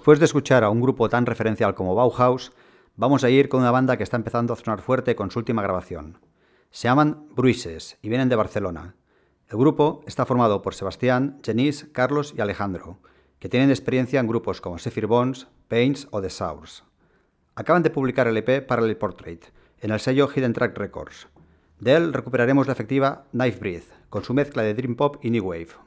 Después 0.07 0.19
de 0.19 0.25
escuchar 0.25 0.63
a 0.63 0.69
un 0.69 0.79
grupo 0.79 1.09
tan 1.09 1.25
referencial 1.25 1.75
como 1.75 1.93
Bauhaus, 1.93 2.53
vamos 2.95 3.25
a 3.25 3.29
ir 3.29 3.49
con 3.49 3.59
una 3.59 3.71
banda 3.71 3.97
que 3.97 4.03
está 4.03 4.15
empezando 4.15 4.53
a 4.53 4.55
sonar 4.55 4.79
fuerte 4.79 5.17
con 5.17 5.31
su 5.31 5.39
última 5.39 5.61
grabación. 5.61 6.17
Se 6.71 6.87
llaman 6.87 7.25
Bruises 7.35 7.97
y 8.01 8.07
vienen 8.07 8.29
de 8.29 8.37
Barcelona. 8.37 8.95
El 9.49 9.57
grupo 9.57 10.05
está 10.07 10.25
formado 10.25 10.61
por 10.61 10.75
Sebastián, 10.75 11.41
Genís, 11.43 11.89
Carlos 11.91 12.33
y 12.37 12.39
Alejandro, 12.39 12.99
que 13.39 13.49
tienen 13.49 13.69
experiencia 13.69 14.21
en 14.21 14.27
grupos 14.27 14.61
como 14.61 14.77
Sephir 14.77 15.07
Bones, 15.07 15.47
Paints 15.67 16.07
o 16.11 16.21
The 16.21 16.29
Sours. 16.29 16.85
Acaban 17.55 17.83
de 17.83 17.89
publicar 17.89 18.27
el 18.27 18.37
EP 18.37 18.65
Parallel 18.65 18.95
Portrait 18.95 19.43
en 19.81 19.91
el 19.91 19.99
sello 19.99 20.29
Hidden 20.33 20.53
Track 20.53 20.77
Records. 20.77 21.27
De 21.81 21.95
él 21.95 22.13
recuperaremos 22.13 22.67
la 22.67 22.71
efectiva 22.71 23.25
Knife 23.31 23.59
Breath, 23.59 23.91
con 24.09 24.23
su 24.23 24.33
mezcla 24.33 24.63
de 24.63 24.73
Dream 24.73 24.95
Pop 24.95 25.17
y 25.21 25.31
New 25.31 25.43
Wave. 25.43 25.86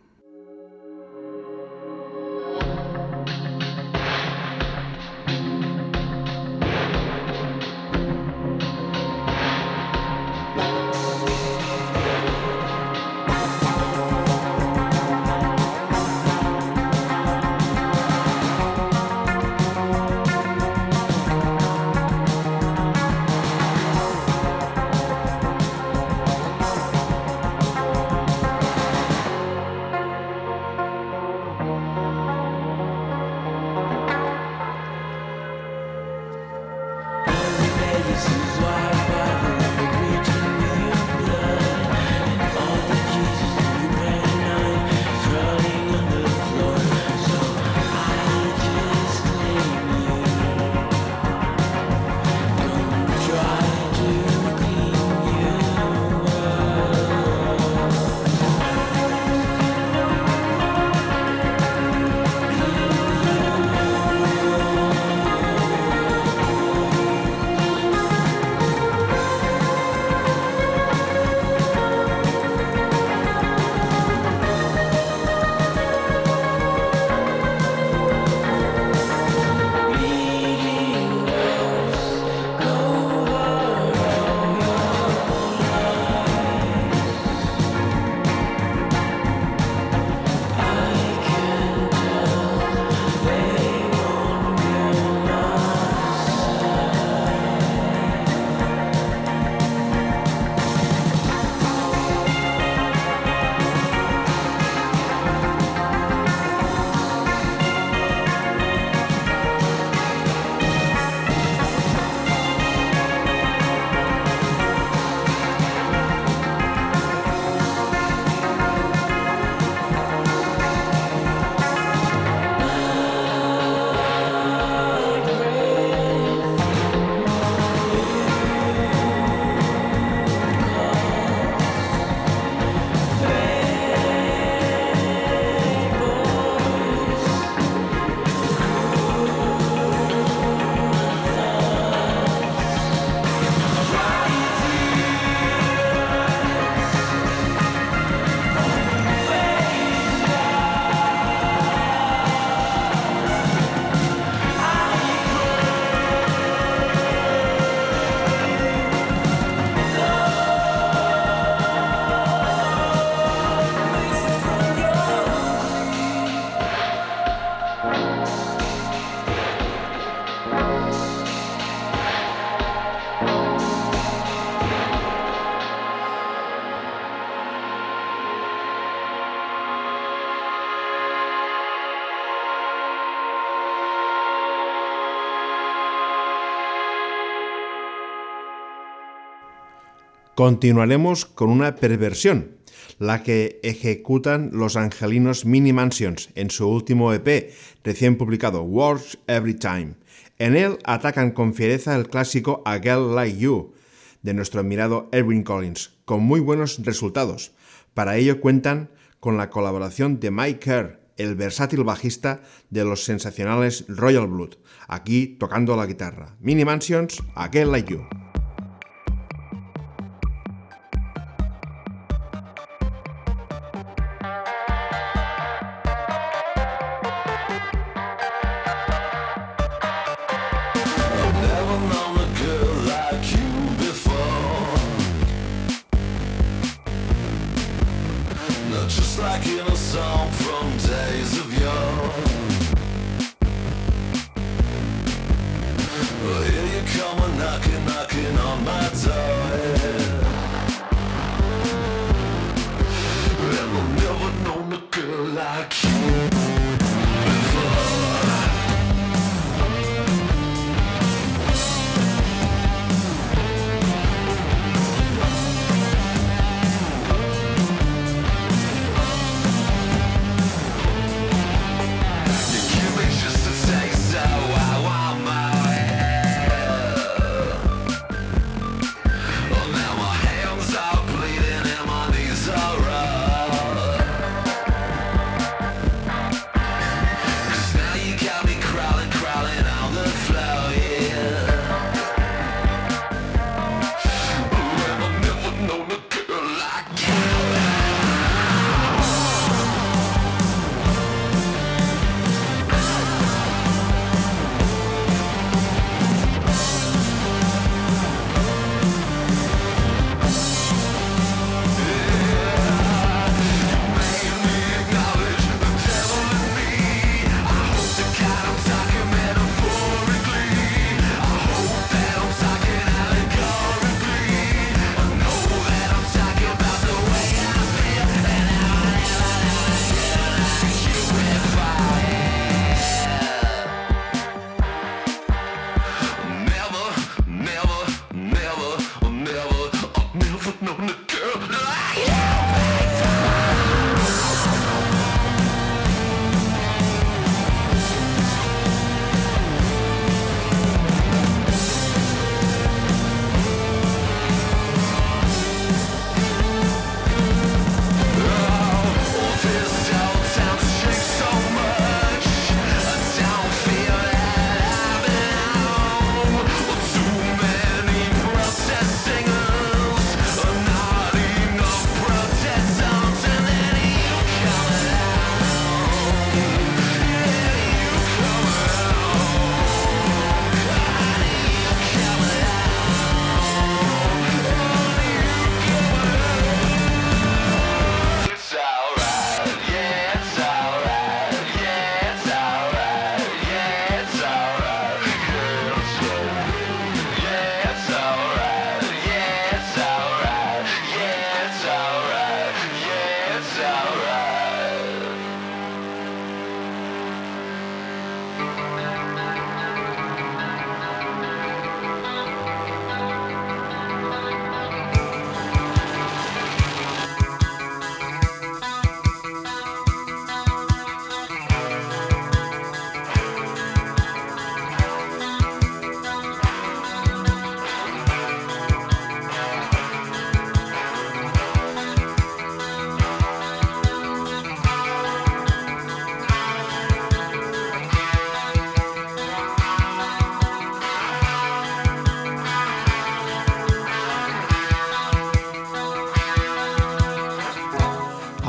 Continuaremos 190.40 191.26
con 191.26 191.50
una 191.50 191.76
perversión, 191.76 192.56
la 192.98 193.22
que 193.22 193.60
ejecutan 193.62 194.48
los 194.54 194.74
angelinos 194.76 195.44
Mini 195.44 195.74
Mansions 195.74 196.30
en 196.34 196.50
su 196.50 196.66
último 196.66 197.12
EP, 197.12 197.52
recién 197.84 198.16
publicado, 198.16 198.62
Works 198.62 199.18
Every 199.26 199.52
Time. 199.52 199.96
En 200.38 200.56
él 200.56 200.78
atacan 200.84 201.32
con 201.32 201.52
fiereza 201.52 201.94
el 201.94 202.08
clásico 202.08 202.62
A 202.64 202.78
Girl 202.78 203.14
Like 203.14 203.36
You, 203.36 203.74
de 204.22 204.32
nuestro 204.32 204.60
admirado 204.60 205.10
Edwin 205.12 205.42
Collins, 205.42 205.98
con 206.06 206.22
muy 206.22 206.40
buenos 206.40 206.82
resultados. 206.86 207.52
Para 207.92 208.16
ello 208.16 208.40
cuentan 208.40 208.88
con 209.20 209.36
la 209.36 209.50
colaboración 209.50 210.20
de 210.20 210.30
Mike 210.30 210.60
Kerr, 210.60 211.00
el 211.18 211.34
versátil 211.34 211.84
bajista 211.84 212.40
de 212.70 212.84
los 212.84 213.04
sensacionales 213.04 213.84
Royal 213.88 214.26
Blood, 214.26 214.54
aquí 214.88 215.36
tocando 215.38 215.76
la 215.76 215.84
guitarra. 215.84 216.34
Mini 216.40 216.64
Mansions, 216.64 217.22
A 217.34 217.50
Girl 217.52 217.70
Like 217.72 217.92
You. 217.92 218.29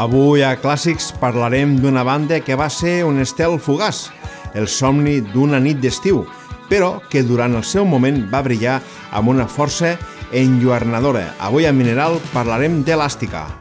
Avui 0.02 0.42
a 0.42 0.56
Clàssics 0.58 1.12
parlarem 1.22 1.76
d'una 1.78 2.02
banda 2.02 2.40
que 2.42 2.56
va 2.58 2.72
ser 2.74 3.04
un 3.06 3.22
estel 3.22 3.60
fugaç, 3.62 4.08
el 4.58 4.66
somni 4.66 5.20
d'una 5.22 5.60
nit 5.62 5.78
d'estiu, 5.84 6.24
però 6.74 6.96
que 7.12 7.22
durant 7.22 7.54
el 7.60 7.68
seu 7.76 7.86
moment 7.86 8.24
va 8.34 8.42
brillar 8.42 8.80
amb 9.14 9.30
una 9.36 9.46
força 9.46 10.00
enlluernadora. 10.34 11.28
Avui 11.38 11.70
a 11.70 11.76
Mineral 11.76 12.18
parlarem 12.34 12.82
d'Elàstica. 12.82 13.61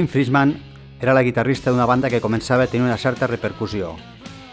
Justin 0.00 0.08
Friesman 0.08 0.56
era 0.98 1.12
la 1.12 1.22
guitarrista 1.22 1.68
d'una 1.68 1.84
banda 1.84 2.08
que 2.08 2.22
començava 2.24 2.64
a 2.64 2.68
tenir 2.72 2.86
una 2.86 2.96
certa 2.96 3.26
repercussió, 3.28 3.90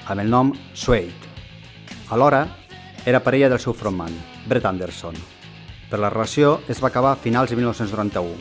amb 0.04 0.20
el 0.20 0.28
nom 0.28 0.50
Suede. 0.76 1.14
Alhora, 2.12 2.41
era 3.08 3.22
parella 3.24 3.48
del 3.48 3.62
seu 3.64 3.72
frontman, 3.72 4.12
Brett 4.43 4.68
Anderson. 4.68 5.16
Però 5.88 6.02
la 6.04 6.12
relació 6.12 6.58
es 6.68 6.84
va 6.84 6.89
acabar 6.91 7.14
a 7.16 7.22
finals 7.24 7.48
de 7.48 7.56
1991. 7.56 8.36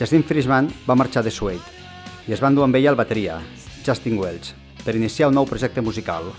Justin 0.00 0.26
Friesman 0.26 0.72
va 0.90 0.98
marxar 0.98 1.22
de 1.22 1.30
Suede 1.30 1.62
i 2.26 2.34
es 2.34 2.42
van 2.42 2.58
dur 2.58 2.66
amb 2.66 2.74
ella 2.74 2.90
el 2.90 2.98
bateria, 2.98 3.38
Justin 3.86 4.18
Welch, 4.18 4.56
per 4.82 4.98
iniciar 4.98 5.30
un 5.30 5.38
nou 5.38 5.46
projecte 5.46 5.86
musical. 5.86 6.32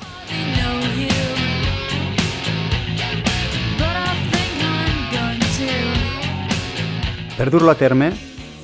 Per 7.38 7.54
dur-lo 7.54 7.72
a 7.72 7.80
terme, 7.80 8.12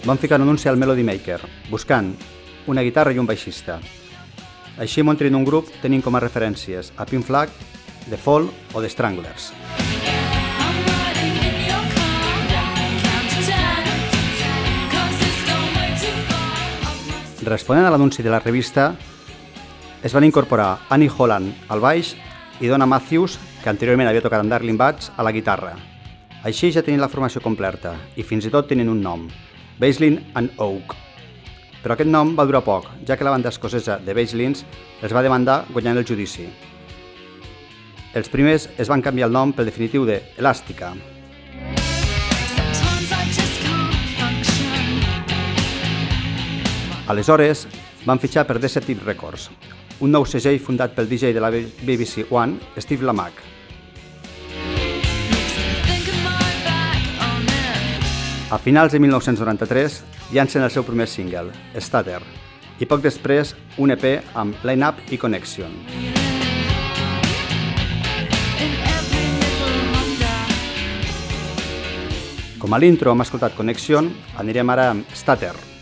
van 0.05 0.17
ficar 0.17 0.39
un 0.39 0.47
anunci 0.47 0.67
al 0.67 0.77
Melody 0.77 1.03
Maker, 1.03 1.39
buscant 1.69 2.13
una 2.67 2.81
guitarra 2.81 3.13
i 3.13 3.19
un 3.19 3.27
baixista. 3.27 3.79
Així 4.77 5.03
muntrin 5.03 5.35
un 5.35 5.45
grup 5.47 5.69
tenint 5.81 6.03
com 6.03 6.15
a 6.15 6.21
referències 6.23 6.91
a 6.97 7.05
Pink 7.07 7.23
Flag, 7.23 7.49
The 8.09 8.17
Fall 8.17 8.49
o 8.73 8.81
The 8.81 8.89
Stranglers. 8.89 9.53
Responent 17.43 17.85
a 17.85 17.91
l'anunci 17.91 18.23
de 18.23 18.31
la 18.31 18.39
revista, 18.39 18.93
es 20.03 20.13
van 20.13 20.23
incorporar 20.23 20.87
Annie 20.89 21.11
Holland 21.11 21.69
al 21.69 21.79
baix 21.79 22.13
i 22.59 22.67
Donna 22.67 22.87
Matthews, 22.87 23.37
que 23.63 23.71
anteriorment 23.71 24.09
havia 24.09 24.23
tocat 24.23 24.43
amb 24.43 24.51
Darling 24.51 24.79
Bats, 24.79 25.11
a 25.15 25.23
la 25.23 25.31
guitarra. 25.31 25.77
Així 26.43 26.71
ja 26.75 26.83
tenien 26.83 26.99
la 26.99 27.11
formació 27.11 27.39
completa 27.39 27.95
i 28.19 28.23
fins 28.23 28.47
i 28.47 28.51
tot 28.51 28.67
tenien 28.67 28.91
un 28.91 28.99
nom, 29.03 29.27
Baselin 29.79 30.19
and 30.35 30.53
Oak. 30.57 30.95
Però 31.83 31.95
aquest 31.95 32.09
nom 32.09 32.35
va 32.37 32.45
durar 32.47 32.63
poc, 32.63 32.85
ja 33.07 33.17
que 33.17 33.25
la 33.27 33.33
banda 33.33 33.51
escocesa 33.51 33.97
de 33.99 34.13
Baselins 34.15 34.63
els 35.01 35.13
va 35.13 35.23
demandar 35.25 35.65
guanyant 35.73 35.99
el 35.99 36.07
judici. 36.07 36.47
Els 38.13 38.29
primers 38.29 38.69
es 38.77 38.91
van 38.91 39.01
canviar 39.01 39.27
el 39.27 39.33
nom 39.33 39.51
pel 39.51 39.67
definitiu 39.67 40.05
de 40.05 40.21
Elàstica. 40.37 40.93
Aleshores, 47.07 47.67
van 48.05 48.19
fitxar 48.19 48.45
per 48.47 48.61
Deceptive 48.63 49.03
Records, 49.03 49.49
un 49.99 50.11
nou 50.11 50.25
segell 50.27 50.61
fundat 50.63 50.95
pel 50.95 51.09
DJ 51.09 51.33
de 51.35 51.43
la 51.43 51.51
BBC 51.51 52.29
One, 52.31 52.59
Steve 52.79 53.05
Lamack. 53.05 53.52
A 58.53 58.59
finals 58.59 58.91
de 58.91 58.99
1993 58.99 60.03
llancen 60.31 60.61
el 60.61 60.69
seu 60.69 60.83
primer 60.85 61.07
single, 61.09 61.49
Stutter, 61.81 62.19
i 62.77 62.85
poc 62.85 63.01
després 63.01 63.55
un 63.81 63.95
EP 63.95 64.05
amb 64.37 64.61
Line 64.61 64.91
Up 64.91 65.01
i 65.09 65.17
Connection. 65.17 65.73
Com 72.61 72.77
a 72.77 72.83
l'intro 72.85 73.17
hem 73.17 73.25
escoltat 73.25 73.57
Connection, 73.57 74.13
anirem 74.37 74.69
ara 74.69 74.91
amb 74.93 75.17
Stutter. 75.17 75.72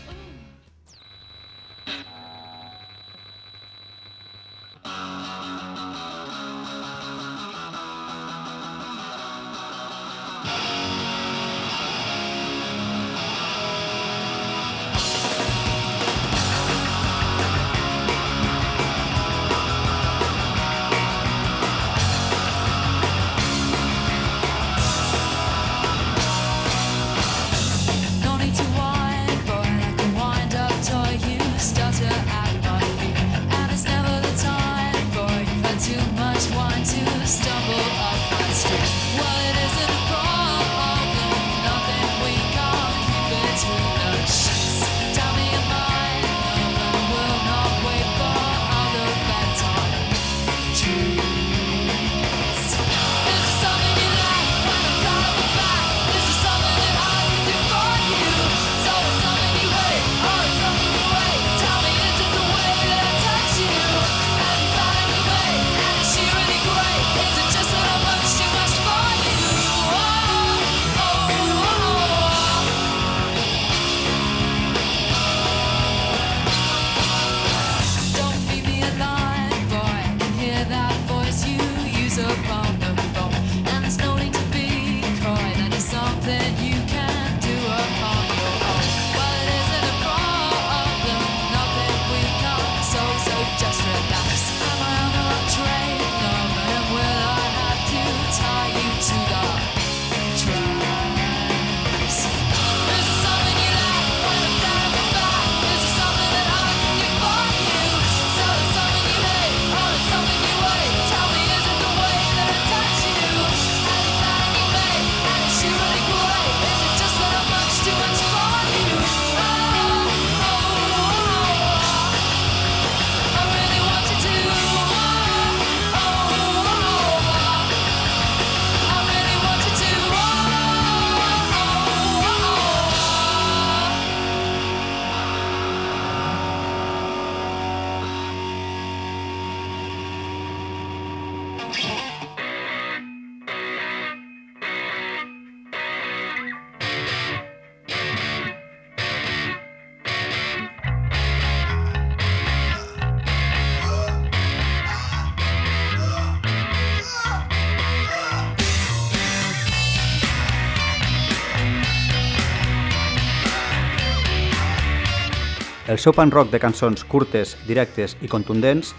El 165.92 165.98
seu 166.00 166.14
pan 166.16 166.30
rock 166.32 166.48
de 166.48 166.56
cançons 166.56 167.02
curtes, 167.04 167.50
directes 167.68 168.14
i 168.24 168.28
contundents, 168.32 168.94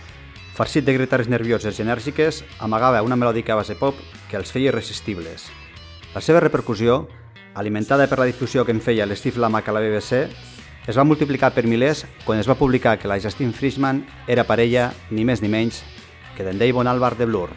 farcit 0.54 0.86
de 0.86 0.94
guitarres 0.94 1.26
nervioses 1.26 1.80
i 1.80 1.82
enèrgiques, 1.82 2.44
amagava 2.62 3.02
una 3.02 3.18
melòdica 3.18 3.56
base 3.58 3.74
pop 3.80 3.98
que 4.30 4.38
els 4.38 4.54
feia 4.54 4.70
irresistibles. 4.70 5.48
La 6.14 6.22
seva 6.22 6.44
repercussió, 6.44 7.08
alimentada 7.58 8.06
per 8.12 8.20
la 8.22 8.30
difusió 8.30 8.62
que 8.62 8.78
en 8.78 8.84
feia 8.86 9.10
l'Steve 9.10 9.42
Lamack 9.42 9.74
a 9.74 9.74
la 9.74 9.82
BBC, 9.82 10.28
es 10.86 10.94
va 10.94 11.08
multiplicar 11.08 11.50
per 11.58 11.66
milers 11.66 12.06
quan 12.28 12.38
es 12.38 12.52
va 12.52 12.60
publicar 12.62 13.00
que 13.02 13.10
la 13.10 13.18
Justine 13.18 13.58
Frischman 13.58 14.06
era 14.28 14.46
parella, 14.46 14.92
ni 15.10 15.26
més 15.26 15.42
ni 15.42 15.50
menys, 15.50 15.82
que 16.38 16.46
d'en 16.46 16.62
Davon 16.62 16.86
Albarn 16.86 17.18
de 17.18 17.26
Blur. 17.26 17.50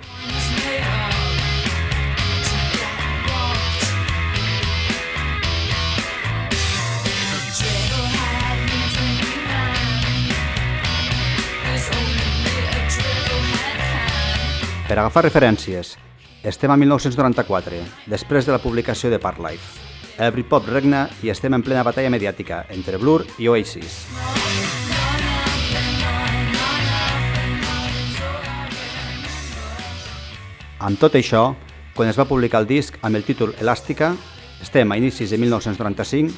Per 14.87 14.95
agafar 14.95 15.25
referències, 15.25 15.97
estem 16.47 16.71
a 16.71 16.77
1994, 16.79 17.81
després 18.07 18.47
de 18.47 18.53
la 18.55 18.61
publicació 18.63 19.11
de 19.11 19.19
Parlife. 19.19 19.81
El 20.23 20.31
Britpop 20.31 20.69
regna 20.71 21.09
i 21.27 21.33
estem 21.33 21.57
en 21.59 21.65
plena 21.67 21.83
batalla 21.83 22.13
mediàtica 22.15 22.61
entre 22.71 23.01
Blur 23.03 23.25
i 23.43 23.49
Oasis. 23.51 23.97
Amb 30.79 31.03
tot 31.03 31.19
això, 31.19 31.43
quan 31.99 32.07
es 32.07 32.21
va 32.21 32.29
publicar 32.31 32.63
el 32.63 32.71
disc 32.71 32.95
amb 33.03 33.19
el 33.19 33.27
títol 33.27 33.57
Elàstica, 33.59 34.15
estem 34.63 34.95
a 34.95 35.03
inicis 35.03 35.35
de 35.35 35.43
1995, 35.43 36.31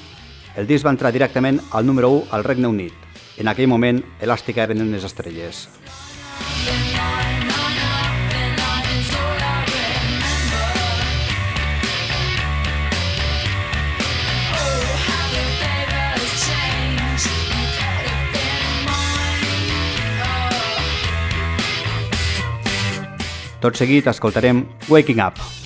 el 0.56 0.66
disc 0.66 0.88
va 0.88 0.96
entrar 0.96 1.12
directament 1.12 1.60
al 1.68 1.84
número 1.84 2.14
1 2.16 2.32
al 2.32 2.48
Regne 2.48 2.72
Unit. 2.72 2.96
En 3.36 3.52
aquell 3.52 3.68
moment, 3.68 4.00
Elàstica 4.24 4.64
eren 4.64 4.80
unes 4.88 5.04
estrelles. 5.04 5.66
Tot 23.60 23.76
seguit 23.76 24.06
escoltarem 24.06 24.66
Waking 24.88 25.24
Up. 25.24 25.57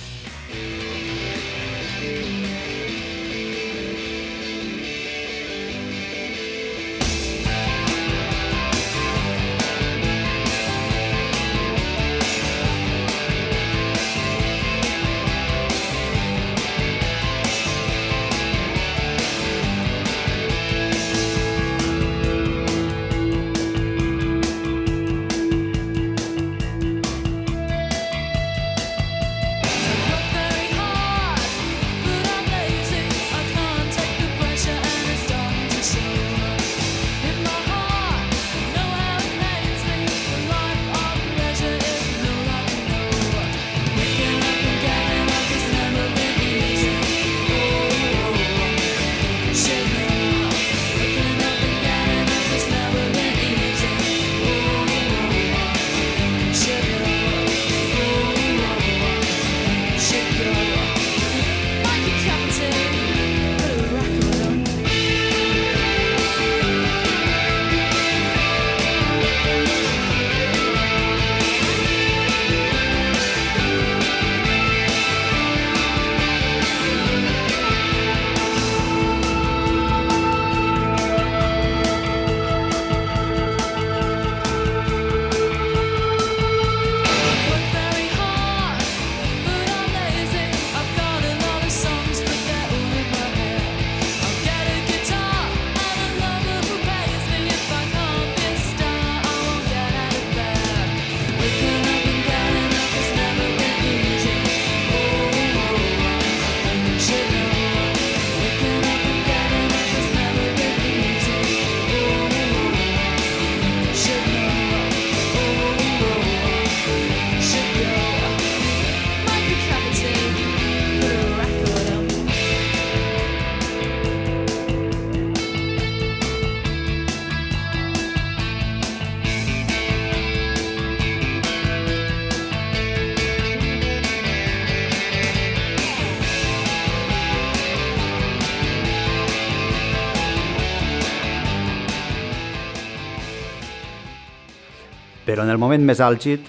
El 145.53 145.59
moment 145.61 145.83
més 145.85 145.99
àlgid, 146.01 146.41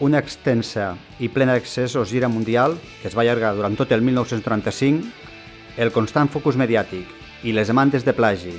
una 0.00 0.20
extensa 0.22 0.94
i 1.20 1.28
plena 1.28 1.52
d'accessos 1.52 2.08
gira 2.08 2.30
mundial, 2.32 2.78
que 3.02 3.10
es 3.10 3.16
va 3.16 3.20
allargar 3.20 3.52
durant 3.56 3.76
tot 3.76 3.90
el 3.92 4.00
1935, 4.00 5.04
el 5.76 5.92
constant 5.92 6.30
focus 6.32 6.56
mediàtic 6.56 7.10
i 7.44 7.52
les 7.52 7.68
demandes 7.68 8.06
de 8.06 8.14
plagi 8.16 8.54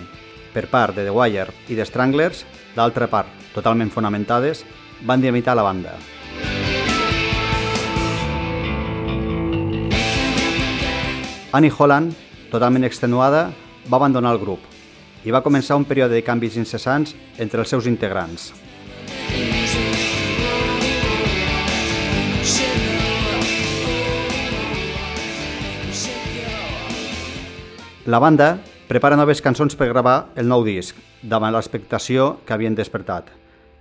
per 0.54 0.68
part 0.70 0.94
de 0.96 1.08
The 1.08 1.16
Wire 1.16 1.56
i 1.68 1.76
de 1.76 1.86
Stranglers, 1.88 2.44
d'altra 2.76 3.08
part 3.10 3.32
totalment 3.56 3.90
fonamentades, 3.90 4.62
van 5.02 5.24
dinamitar 5.24 5.56
la 5.58 5.66
banda. 5.66 5.96
Annie 11.56 11.72
Holland, 11.72 12.14
totalment 12.52 12.86
extenuada, 12.86 13.50
va 13.90 13.98
abandonar 13.98 14.36
el 14.36 14.44
grup 14.44 14.62
i 15.26 15.34
va 15.34 15.42
començar 15.42 15.80
un 15.80 15.90
període 15.90 16.14
de 16.14 16.24
canvis 16.24 16.60
incessants 16.62 17.16
entre 17.42 17.64
els 17.64 17.72
seus 17.74 17.90
integrants. 17.90 18.52
La 28.06 28.20
banda 28.20 28.60
prepara 28.86 29.16
noves 29.18 29.40
cançons 29.42 29.74
per 29.74 29.88
gravar 29.90 30.28
el 30.38 30.46
nou 30.46 30.62
disc, 30.62 30.94
davant 31.26 31.56
l'expectació 31.56 32.36
que 32.46 32.54
havien 32.54 32.76
despertat, 32.78 33.32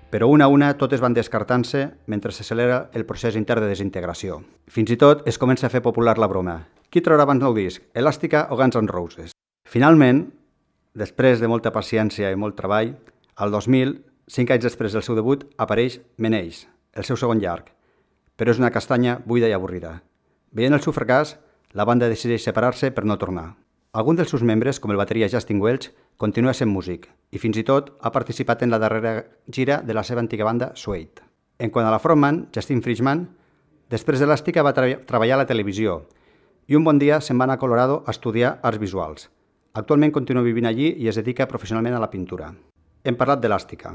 però 0.08 0.30
una 0.32 0.46
a 0.46 0.52
una 0.52 0.70
totes 0.80 1.02
van 1.04 1.12
descartant-se 1.12 1.82
mentre 2.08 2.32
s'accelera 2.32 2.78
el 2.96 3.04
procés 3.04 3.36
intern 3.36 3.60
de 3.60 3.68
desintegració. 3.68 4.38
Fins 4.64 4.94
i 4.94 4.96
tot 4.96 5.28
es 5.28 5.36
comença 5.36 5.66
a 5.68 5.70
fer 5.74 5.82
popular 5.84 6.16
la 6.16 6.28
broma. 6.32 6.54
Qui 6.88 7.02
traurà 7.04 7.26
abans 7.28 7.44
nou 7.44 7.52
disc, 7.52 7.82
Elàstica 7.92 8.46
o 8.48 8.56
Guns 8.56 8.78
N' 8.80 8.88
Roses? 8.88 9.34
Finalment, 9.68 10.22
després 10.96 11.42
de 11.44 11.50
molta 11.52 11.74
paciència 11.74 12.30
i 12.32 12.38
molt 12.40 12.56
treball, 12.56 12.94
al 13.36 13.52
2000, 13.52 13.92
cinc 14.24 14.54
anys 14.56 14.64
després 14.70 14.96
del 14.96 15.04
seu 15.04 15.18
debut, 15.20 15.44
apareix 15.58 15.98
Meneix, 16.16 16.62
el 16.96 17.04
seu 17.04 17.20
segon 17.20 17.44
llarg, 17.44 17.68
però 18.40 18.56
és 18.56 18.62
una 18.62 18.72
castanya 18.72 19.18
buida 19.26 19.52
i 19.52 19.52
avorrida. 19.52 19.98
Veient 20.48 20.72
el 20.72 20.80
seu 20.80 20.96
fracàs, 20.96 21.36
la 21.76 21.84
banda 21.84 22.08
decideix 22.08 22.40
separar-se 22.40 22.88
per 22.88 23.04
no 23.04 23.20
tornar. 23.20 23.50
Algun 23.94 24.16
dels 24.18 24.32
seus 24.32 24.42
membres, 24.42 24.80
com 24.82 24.90
el 24.90 24.98
bateria 24.98 25.28
Justin 25.30 25.60
Welch, 25.62 25.92
continua 26.18 26.50
sent 26.58 26.66
músic 26.66 27.04
i 27.30 27.38
fins 27.38 27.60
i 27.60 27.62
tot 27.62 27.92
ha 28.02 28.10
participat 28.10 28.64
en 28.66 28.72
la 28.72 28.80
darrera 28.82 29.12
gira 29.46 29.76
de 29.86 29.94
la 29.94 30.02
seva 30.02 30.18
antiga 30.18 30.42
banda 30.48 30.72
Suede. 30.74 31.22
En 31.62 31.70
quant 31.70 31.86
a 31.86 31.92
la 31.94 32.00
frontman, 32.02 32.40
Justin 32.50 32.80
Friedman, 32.82 33.22
després 33.94 34.18
d'Elàstica 34.18 34.64
va 34.66 34.72
tra 34.74 34.88
treballar 35.06 35.36
a 35.36 35.42
la 35.44 35.46
televisió 35.46 36.00
i 36.66 36.74
un 36.74 36.82
bon 36.82 36.98
dia 36.98 37.20
se'n 37.22 37.38
va 37.38 37.46
anar 37.46 37.54
a 37.54 37.62
Colorado 37.62 38.00
a 38.02 38.10
estudiar 38.10 38.56
arts 38.66 38.82
visuals. 38.82 39.28
Actualment 39.78 40.10
continua 40.10 40.42
vivint 40.42 40.66
allí 40.66 40.90
i 40.98 41.06
es 41.06 41.22
dedica 41.22 41.46
professionalment 41.46 41.94
a 41.94 42.02
la 42.02 42.10
pintura. 42.10 42.50
Hem 43.04 43.14
parlat 43.14 43.46
d'Elàstica, 43.46 43.94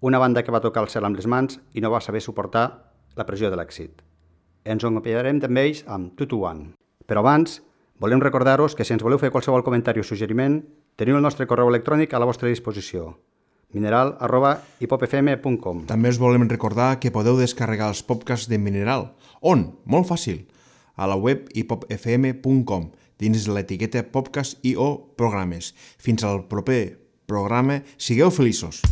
una 0.00 0.18
banda 0.18 0.42
que 0.42 0.50
va 0.50 0.64
tocar 0.64 0.82
el 0.82 0.90
cel 0.90 1.06
amb 1.06 1.22
les 1.22 1.30
mans 1.30 1.60
i 1.72 1.86
no 1.86 1.94
va 1.94 2.02
saber 2.02 2.24
suportar 2.24 2.66
la 3.14 3.28
pressió 3.30 3.54
de 3.54 3.62
l'èxit. 3.62 4.02
Ens 4.66 4.82
acompanyarem 4.82 5.38
també 5.38 5.68
amb 5.86 6.18
2 6.18 6.34
to 6.34 6.42
1. 6.42 6.66
Però 7.06 7.22
abans, 7.22 7.60
volem 8.00 8.20
recordar-vos 8.20 8.74
que 8.74 8.84
si 8.84 8.94
ens 8.96 9.04
voleu 9.04 9.20
fer 9.22 9.32
qualsevol 9.32 9.64
comentari 9.64 10.00
o 10.00 10.04
suggeriment, 10.04 10.60
teniu 10.96 11.16
el 11.16 11.24
nostre 11.24 11.46
correu 11.46 11.70
electrònic 11.72 12.12
a 12.12 12.20
la 12.20 12.28
vostra 12.28 12.48
disposició 12.48 13.14
mineral 13.76 14.16
arroba 14.20 14.56
hipopfm.com 14.80 15.84
També 15.90 16.12
us 16.12 16.20
volem 16.22 16.46
recordar 16.48 16.96
que 17.02 17.12
podeu 17.14 17.38
descarregar 17.38 17.90
els 17.92 18.02
podcasts 18.06 18.48
de 18.50 18.58
Mineral. 18.58 19.10
On? 19.40 19.68
Molt 19.84 20.08
fàcil. 20.10 20.44
A 20.96 21.08
la 21.10 21.18
web 21.20 21.50
hipopfm.com 21.54 22.90
dins 23.20 23.48
l'etiqueta 23.48 24.04
podcast 24.12 24.60
i 24.64 24.76
o 24.76 24.92
programes. 25.18 25.74
Fins 25.98 26.24
al 26.24 26.46
proper 26.48 26.96
programa. 27.26 27.82
Sigueu 27.98 28.32
feliços! 28.32 28.82